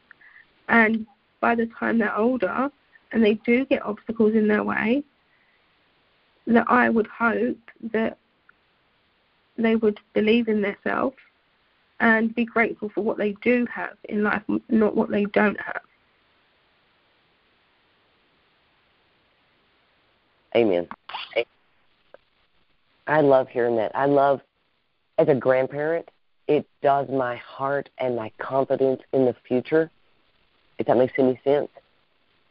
And 0.67 1.05
by 1.41 1.55
the 1.55 1.69
time 1.79 1.97
they're 1.97 2.15
older 2.15 2.69
and 3.11 3.23
they 3.23 3.35
do 3.45 3.65
get 3.65 3.85
obstacles 3.85 4.35
in 4.35 4.47
their 4.47 4.63
way, 4.63 5.03
that 6.47 6.65
I 6.67 6.89
would 6.89 7.07
hope 7.07 7.57
that 7.91 8.17
they 9.57 9.75
would 9.75 9.99
believe 10.13 10.47
in 10.47 10.61
themselves 10.61 11.17
and 11.99 12.33
be 12.33 12.45
grateful 12.45 12.89
for 12.89 13.01
what 13.01 13.17
they 13.17 13.33
do 13.43 13.67
have 13.73 13.97
in 14.05 14.23
life, 14.23 14.41
not 14.69 14.95
what 14.95 15.09
they 15.09 15.25
don't 15.25 15.59
have. 15.59 15.81
Amen. 20.55 20.87
I 23.07 23.21
love 23.21 23.47
hearing 23.49 23.75
that. 23.75 23.91
I 23.95 24.05
love, 24.05 24.41
as 25.19 25.27
a 25.27 25.35
grandparent, 25.35 26.09
it 26.47 26.65
does 26.81 27.07
my 27.09 27.35
heart 27.35 27.89
and 27.99 28.15
my 28.15 28.31
confidence 28.39 29.01
in 29.13 29.25
the 29.25 29.35
future, 29.47 29.91
if 30.79 30.87
that 30.87 30.97
makes 30.97 31.13
any 31.17 31.39
sense, 31.43 31.69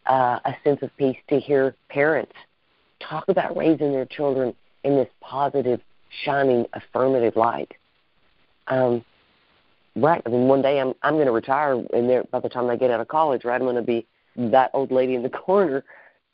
uh, 0.06 0.38
a 0.44 0.54
sense 0.62 0.80
of 0.82 0.96
peace 0.96 1.16
to 1.28 1.40
hear 1.40 1.74
parents 1.88 2.32
talk 3.00 3.28
about 3.28 3.56
raising 3.56 3.92
their 3.92 4.04
children 4.04 4.54
in 4.84 4.96
this 4.96 5.08
positive, 5.20 5.80
shining, 6.24 6.66
affirmative 6.74 7.36
light. 7.36 7.72
Um, 8.68 9.04
right. 9.96 10.22
I 10.24 10.28
mean, 10.28 10.46
one 10.46 10.62
day 10.62 10.78
I'm 10.78 10.92
I'm 11.02 11.14
going 11.14 11.26
to 11.26 11.32
retire, 11.32 11.72
and 11.72 12.08
there, 12.08 12.24
by 12.24 12.40
the 12.40 12.48
time 12.48 12.68
I 12.68 12.76
get 12.76 12.90
out 12.90 13.00
of 13.00 13.08
college, 13.08 13.44
right, 13.44 13.56
I'm 13.56 13.66
going 13.66 13.76
to 13.76 13.82
be 13.82 14.06
that 14.36 14.70
old 14.74 14.92
lady 14.92 15.14
in 15.14 15.22
the 15.22 15.28
corner. 15.46 15.84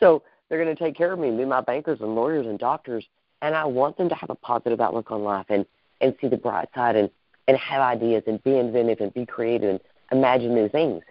So 0.01 0.23
they're 0.49 0.63
going 0.63 0.75
to 0.75 0.83
take 0.83 0.97
care 0.97 1.13
of 1.13 1.19
me 1.19 1.29
and 1.29 1.39
be 1.39 1.45
my 1.45 1.61
bankers 1.61 2.01
and 2.01 2.15
lawyers 2.15 2.47
and 2.47 2.59
doctors. 2.59 3.05
And 3.41 3.55
I 3.55 3.65
want 3.65 3.97
them 3.97 4.09
to 4.09 4.15
have 4.15 4.31
a 4.31 4.35
positive 4.35 4.81
outlook 4.81 5.11
on 5.11 5.23
life 5.23 5.47
and, 5.49 5.65
and 6.01 6.15
see 6.21 6.29
the 6.29 6.37
bright 6.37 6.69
side 6.75 6.97
and, 6.97 7.11
and 7.49 7.57
have 7.57 7.81
ideas 7.81 8.23
and 8.27 8.43
be 8.45 8.59
inventive 8.59 9.01
and 9.01 9.13
be 9.15 9.27
creative 9.27 9.71
and 9.71 9.81
imagine 10.13 10.55
new 10.55 10.69
things. 10.69 11.03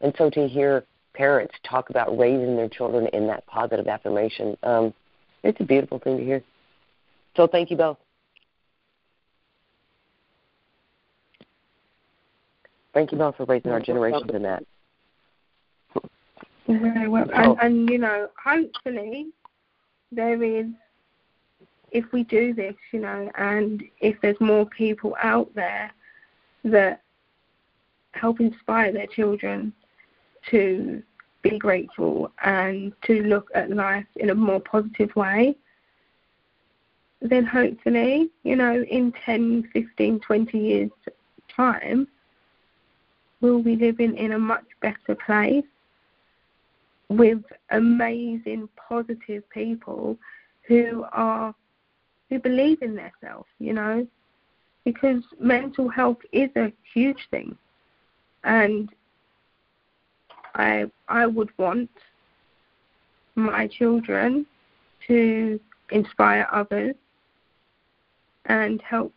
And 0.00 0.14
so 0.16 0.30
to 0.30 0.48
hear 0.48 0.84
parents 1.14 1.54
talk 1.64 1.90
about 1.90 2.16
raising 2.16 2.56
their 2.56 2.68
children 2.68 3.06
in 3.12 3.26
that 3.26 3.46
positive 3.46 3.86
affirmation, 3.86 4.56
um, 4.62 4.94
it's 5.42 5.60
a 5.60 5.64
beautiful 5.64 5.98
thing 5.98 6.18
to 6.18 6.24
hear. 6.24 6.42
So 7.36 7.46
thank 7.46 7.70
you 7.70 7.76
both. 7.76 7.98
Thank 12.92 13.12
you 13.12 13.18
both 13.18 13.36
for 13.36 13.44
raising 13.44 13.70
our 13.70 13.80
generations 13.80 14.30
in 14.34 14.42
that. 14.42 14.64
Very 16.66 17.08
well. 17.08 17.28
And, 17.32 17.56
and, 17.60 17.90
you 17.90 17.98
know, 17.98 18.28
hopefully 18.42 19.28
there 20.12 20.42
is, 20.42 20.66
if 21.92 22.10
we 22.12 22.24
do 22.24 22.54
this, 22.54 22.74
you 22.92 23.00
know, 23.00 23.30
and 23.36 23.82
if 24.00 24.20
there's 24.20 24.40
more 24.40 24.66
people 24.66 25.16
out 25.22 25.52
there 25.54 25.92
that 26.64 27.02
help 28.12 28.40
inspire 28.40 28.92
their 28.92 29.06
children 29.06 29.72
to 30.50 31.02
be 31.42 31.58
grateful 31.58 32.30
and 32.44 32.92
to 33.02 33.22
look 33.22 33.48
at 33.54 33.70
life 33.70 34.06
in 34.16 34.30
a 34.30 34.34
more 34.34 34.60
positive 34.60 35.14
way, 35.16 35.56
then 37.22 37.44
hopefully, 37.44 38.30
you 38.42 38.56
know, 38.56 38.82
in 38.82 39.12
10, 39.24 39.68
15, 39.72 40.20
20 40.20 40.58
years' 40.58 40.90
time, 41.54 42.08
we'll 43.40 43.62
be 43.62 43.76
living 43.76 44.16
in 44.16 44.32
a 44.32 44.38
much 44.38 44.64
better 44.80 45.14
place 45.14 45.64
with 47.08 47.42
amazing, 47.70 48.68
positive 48.88 49.48
people 49.50 50.16
who 50.66 51.04
are 51.12 51.54
who 52.30 52.38
believe 52.38 52.80
in 52.80 52.94
themselves, 52.94 53.48
you 53.58 53.74
know, 53.74 54.06
because 54.84 55.22
mental 55.38 55.88
health 55.88 56.18
is 56.32 56.48
a 56.56 56.72
huge 56.94 57.28
thing, 57.30 57.56
and 58.44 58.88
I 60.54 60.90
I 61.08 61.26
would 61.26 61.50
want 61.58 61.90
my 63.34 63.66
children 63.66 64.46
to 65.08 65.60
inspire 65.90 66.46
others 66.52 66.94
and 68.46 68.80
help 68.82 69.12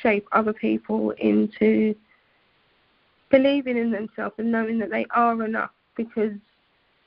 shape 0.00 0.26
other 0.32 0.52
people 0.52 1.10
into 1.12 1.94
believing 3.30 3.76
in 3.76 3.90
themselves 3.90 4.34
and 4.38 4.50
knowing 4.50 4.78
that 4.78 4.90
they 4.90 5.06
are 5.10 5.44
enough 5.44 5.70
because 5.96 6.32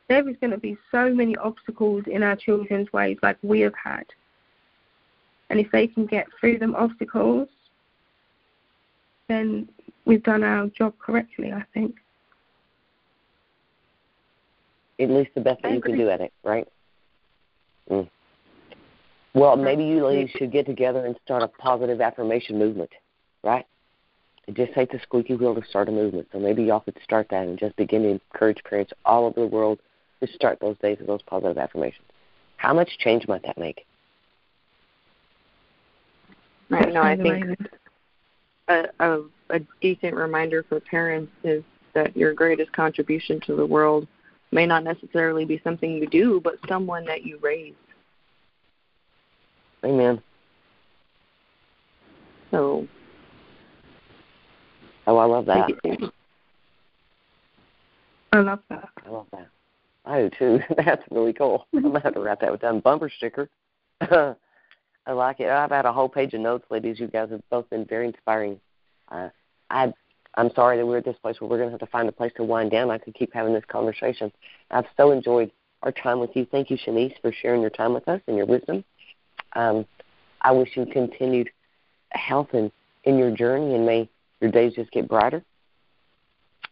there 0.08 0.28
is 0.28 0.36
going 0.40 0.52
to 0.52 0.58
be 0.58 0.78
so 0.92 1.14
many 1.14 1.36
obstacles 1.38 2.04
in 2.08 2.22
our 2.22 2.36
children's 2.36 2.92
ways 2.94 3.18
like 3.24 3.38
we 3.42 3.60
have 3.62 3.74
had. 3.82 4.06
And 5.50 5.60
if 5.60 5.72
they 5.72 5.88
can 5.88 6.06
get 6.06 6.28
through 6.40 6.60
them 6.60 6.76
obstacles, 6.76 7.48
then 9.28 9.68
we've 10.06 10.24
done 10.24 10.44
our 10.44 10.68
job 10.68 10.94
correctly, 11.00 11.52
I 11.52 11.64
think. 11.74 11.96
At 15.00 15.10
least 15.10 15.32
the 15.36 15.42
best 15.42 15.62
that 15.64 15.74
you 15.74 15.82
can 15.82 15.98
do 15.98 16.10
at 16.10 16.22
it, 16.22 16.32
right? 16.44 16.68
Mm. 17.90 18.10
Well, 19.34 19.58
maybe 19.58 19.84
you 19.84 20.06
ladies 20.06 20.30
should 20.38 20.52
get 20.52 20.66
together 20.66 21.06
and 21.06 21.16
start 21.26 21.44
a 21.44 21.50
positive 21.50 22.00
affirmation 22.00 22.58
movement, 22.58 22.92
right? 23.44 23.66
It 24.48 24.56
just 24.56 24.74
takes 24.74 24.94
a 24.94 25.00
squeaky 25.02 25.36
wheel 25.36 25.54
to 25.56 25.68
start 25.68 25.90
a 25.90 25.92
movement. 25.92 26.30
So 26.32 26.40
maybe 26.40 26.64
y'all 26.64 26.80
could 26.80 26.98
start 27.04 27.28
that 27.32 27.46
and 27.46 27.60
just 27.60 27.76
begin 27.76 28.04
to 28.04 28.10
encourage 28.10 28.64
parents 28.64 28.94
all 29.04 29.26
over 29.26 29.42
the 29.42 29.48
world 29.48 29.80
to 30.22 30.28
start 30.34 30.60
those 30.62 30.78
days 30.78 31.00
with 31.00 31.08
those 31.08 31.22
positive 31.24 31.58
affirmations. 31.58 32.06
How 32.58 32.74
much 32.74 32.98
change 33.00 33.28
might 33.28 33.44
that 33.44 33.58
make? 33.58 33.86
Right. 36.70 36.94
No, 36.94 37.02
I 37.02 37.16
think 37.16 37.58
a, 38.68 38.86
a, 39.00 39.22
a 39.52 39.60
decent 39.82 40.16
reminder 40.16 40.64
for 40.68 40.80
parents 40.80 41.32
is 41.44 41.64
that 41.94 42.16
your 42.16 42.34
greatest 42.34 42.72
contribution 42.74 43.40
to 43.42 43.56
the 43.56 43.66
world 43.66 44.08
may 44.52 44.66
not 44.66 44.84
necessarily 44.84 45.46
be 45.46 45.62
something 45.64 45.92
you 45.92 46.08
do, 46.08 46.42
but 46.44 46.56
someone 46.68 47.06
that 47.06 47.24
you 47.26 47.38
raise. 47.42 47.74
Amen. 49.84 50.22
So. 52.52 52.88
Oh, 55.08 55.18
I 55.18 55.26
love 55.26 55.46
that. 55.46 55.70
I 58.34 58.40
love 58.40 58.60
that. 58.70 58.90
I 59.06 59.10
love 59.10 59.28
that. 59.32 59.48
I 60.06 60.22
do 60.22 60.30
too. 60.38 60.60
That's 60.78 61.04
really 61.12 61.34
cool. 61.34 61.68
I'm 61.74 61.84
gonna 61.84 62.00
have 62.00 62.16
to 62.16 62.20
write 62.20 62.40
that 62.42 62.52
with 62.52 62.62
that 62.62 62.84
bumper 62.84 63.12
sticker. 63.16 63.50
I 65.08 65.14
like 65.14 65.40
it. 65.40 65.50
I've 65.50 65.70
had 65.70 65.86
a 65.86 65.94
whole 65.94 66.10
page 66.10 66.34
of 66.34 66.42
notes, 66.42 66.66
ladies. 66.70 67.00
You 67.00 67.08
guys 67.08 67.30
have 67.30 67.42
both 67.50 67.70
been 67.70 67.86
very 67.86 68.08
inspiring. 68.08 68.60
Uh, 69.10 69.30
I 69.70 69.94
I'm 70.38 70.52
sorry 70.54 70.78
that 70.78 70.86
we're 70.86 70.98
at 70.98 71.06
this 71.06 71.18
place 71.22 71.40
where 71.40 71.50
we're 71.50 71.60
gonna 71.60 71.72
have 71.72 71.80
to 71.80 71.86
find 71.88 72.10
a 72.10 72.12
place 72.12 72.32
to 72.38 72.44
wind 72.44 72.72
down. 72.72 72.92
I 72.92 72.98
could 72.98 73.14
keep 73.14 73.34
having 73.34 73.54
this 73.54 73.64
conversation. 73.68 74.32
I've 74.72 74.86
so 74.98 75.12
enjoyed 75.12 75.52
our 75.84 75.92
time 75.92 76.20
with 76.20 76.36
you. 76.36 76.46
Thank 76.46 76.70
you, 76.70 76.78
Shanice, 76.78 77.14
for 77.22 77.32
sharing 77.32 77.62
your 77.62 77.70
time 77.70 77.94
with 77.94 78.08
us 78.08 78.20
and 78.28 78.36
your 78.36 78.46
wisdom. 78.46 78.84
Um, 79.54 79.86
I 80.42 80.52
wish 80.52 80.70
you 80.76 80.86
continued 80.86 81.50
health 82.10 82.50
in, 82.54 82.72
in 83.04 83.18
your 83.18 83.32
journey, 83.32 83.76
and 83.76 83.86
may 83.86 84.10
your 84.42 84.52
days 84.52 84.74
just 84.74 84.92
get 84.92 85.08
brighter. 85.08 85.44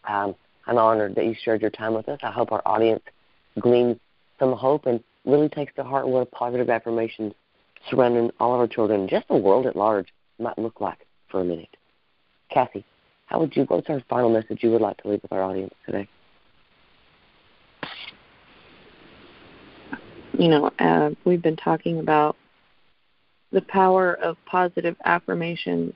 Um, 0.07 0.35
I'm 0.67 0.77
honored 0.77 1.15
that 1.15 1.25
you 1.25 1.35
shared 1.43 1.61
your 1.61 1.71
time 1.71 1.93
with 1.93 2.09
us. 2.09 2.19
I 2.23 2.31
hope 2.31 2.51
our 2.51 2.61
audience 2.65 3.03
gleans 3.59 3.97
some 4.39 4.53
hope 4.53 4.85
and 4.85 5.01
really 5.25 5.49
takes 5.49 5.73
to 5.75 5.83
heart 5.83 6.07
what 6.07 6.29
positive 6.31 6.69
affirmations 6.69 7.33
surrounding 7.89 8.31
all 8.39 8.53
of 8.53 8.59
our 8.59 8.67
children, 8.67 9.07
just 9.07 9.27
the 9.27 9.35
world 9.35 9.65
at 9.65 9.75
large, 9.75 10.07
might 10.39 10.57
look 10.57 10.81
like 10.81 11.05
for 11.29 11.41
a 11.41 11.43
minute. 11.43 11.75
Kathy, 12.49 12.85
how 13.25 13.39
would 13.39 13.55
you? 13.55 13.63
What's 13.63 13.89
our 13.89 14.01
final 14.09 14.29
message 14.29 14.59
you 14.61 14.71
would 14.71 14.81
like 14.81 14.97
to 15.01 15.09
leave 15.09 15.21
with 15.21 15.31
our 15.31 15.43
audience 15.43 15.73
today? 15.85 16.07
You 20.37 20.47
know, 20.47 20.71
uh, 20.79 21.11
we've 21.25 21.41
been 21.41 21.55
talking 21.55 21.99
about 21.99 22.35
the 23.51 23.61
power 23.61 24.15
of 24.15 24.35
positive 24.45 24.95
affirmations 25.05 25.93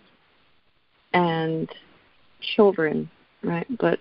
and 1.14 1.68
children, 2.56 3.10
right? 3.44 3.66
But 3.80 4.00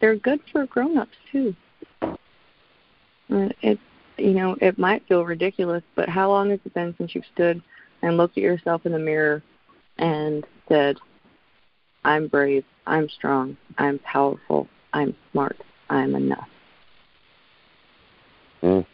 they're 0.00 0.16
good 0.16 0.40
for 0.52 0.66
grown-ups 0.66 1.16
too. 1.32 1.54
Uh, 2.02 3.48
it 3.62 3.78
you 4.20 4.32
know 4.32 4.56
it 4.60 4.78
might 4.78 5.06
feel 5.06 5.24
ridiculous, 5.24 5.82
but 5.94 6.08
how 6.08 6.28
long 6.28 6.50
has 6.50 6.60
it 6.64 6.74
been 6.74 6.94
since 6.98 7.14
you've 7.14 7.24
stood 7.32 7.62
and 8.02 8.16
looked 8.16 8.36
at 8.36 8.44
yourself 8.44 8.86
in 8.86 8.92
the 8.92 8.98
mirror 8.98 9.42
and 9.98 10.44
said, 10.68 10.96
"I'm 12.04 12.28
brave, 12.28 12.64
I'm 12.86 13.08
strong, 13.08 13.56
I'm 13.78 13.98
powerful, 14.00 14.68
I'm 14.92 15.14
smart, 15.32 15.56
I'm 15.88 16.14
enough." 16.14 16.48
Mm. 18.62 18.86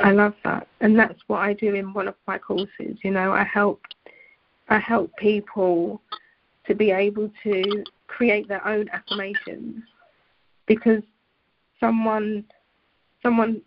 I 0.00 0.10
love 0.10 0.34
that, 0.44 0.66
and 0.80 0.98
that's 0.98 1.20
what 1.28 1.40
I 1.40 1.52
do 1.52 1.74
in 1.74 1.92
one 1.92 2.08
of 2.08 2.14
my 2.26 2.38
courses. 2.38 2.98
You 3.02 3.10
know, 3.10 3.32
I 3.32 3.44
help 3.44 3.80
I 4.68 4.78
help 4.78 5.14
people 5.16 6.00
to 6.66 6.74
be 6.74 6.90
able 6.90 7.30
to 7.42 7.84
create 8.06 8.48
their 8.48 8.66
own 8.66 8.88
affirmations 8.90 9.82
because 10.66 11.02
someone 11.80 12.44
someone 13.22 13.60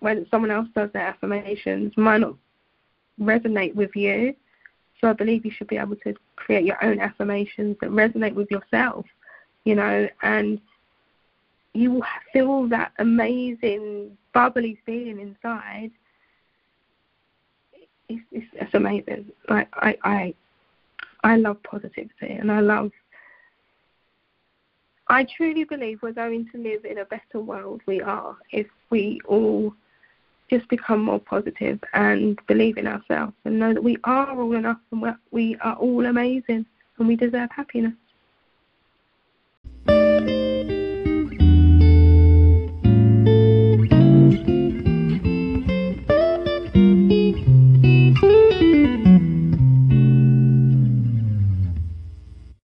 when 0.00 0.26
someone 0.30 0.50
else 0.50 0.68
does 0.74 0.90
their 0.92 1.06
affirmations 1.06 1.92
might 1.96 2.18
not 2.18 2.34
resonate 3.20 3.74
with 3.74 3.94
you. 3.94 4.34
So 5.00 5.08
I 5.08 5.12
believe 5.12 5.44
you 5.44 5.50
should 5.50 5.68
be 5.68 5.78
able 5.78 5.96
to 5.96 6.14
create 6.36 6.64
your 6.64 6.82
own 6.84 7.00
affirmations 7.00 7.76
that 7.80 7.90
resonate 7.90 8.34
with 8.34 8.50
yourself, 8.50 9.04
you 9.64 9.74
know, 9.74 10.08
and 10.22 10.60
you 11.74 11.92
will 11.92 12.04
feel 12.32 12.68
that 12.68 12.92
amazing 12.98 14.16
bubbly 14.34 14.78
feeling 14.84 15.20
inside. 15.20 15.90
It's, 18.08 18.22
it's, 18.30 18.46
it's 18.54 18.74
amazing. 18.74 19.26
Like 19.48 19.68
I, 19.74 19.96
I, 20.04 20.34
I 21.24 21.36
love 21.36 21.62
positivity, 21.62 22.32
and 22.38 22.50
I 22.50 22.60
love 22.60 22.90
I 25.12 25.24
truly 25.36 25.64
believe 25.64 26.00
we're 26.00 26.12
going 26.12 26.48
to 26.52 26.58
live 26.58 26.86
in 26.86 26.96
a 26.96 27.04
better 27.04 27.38
world. 27.38 27.82
We 27.84 28.00
are 28.00 28.34
if 28.50 28.66
we 28.88 29.20
all 29.26 29.74
just 30.48 30.66
become 30.70 31.04
more 31.04 31.20
positive 31.20 31.78
and 31.92 32.40
believe 32.46 32.78
in 32.78 32.86
ourselves 32.86 33.34
and 33.44 33.58
know 33.58 33.74
that 33.74 33.84
we 33.84 33.98
are 34.04 34.30
all 34.30 34.54
enough 34.54 34.78
and 34.90 35.04
we 35.30 35.58
are 35.60 35.74
all 35.74 36.06
amazing 36.06 36.64
and 36.98 37.06
we 37.06 37.16
deserve 37.16 37.50
happiness. 37.54 37.92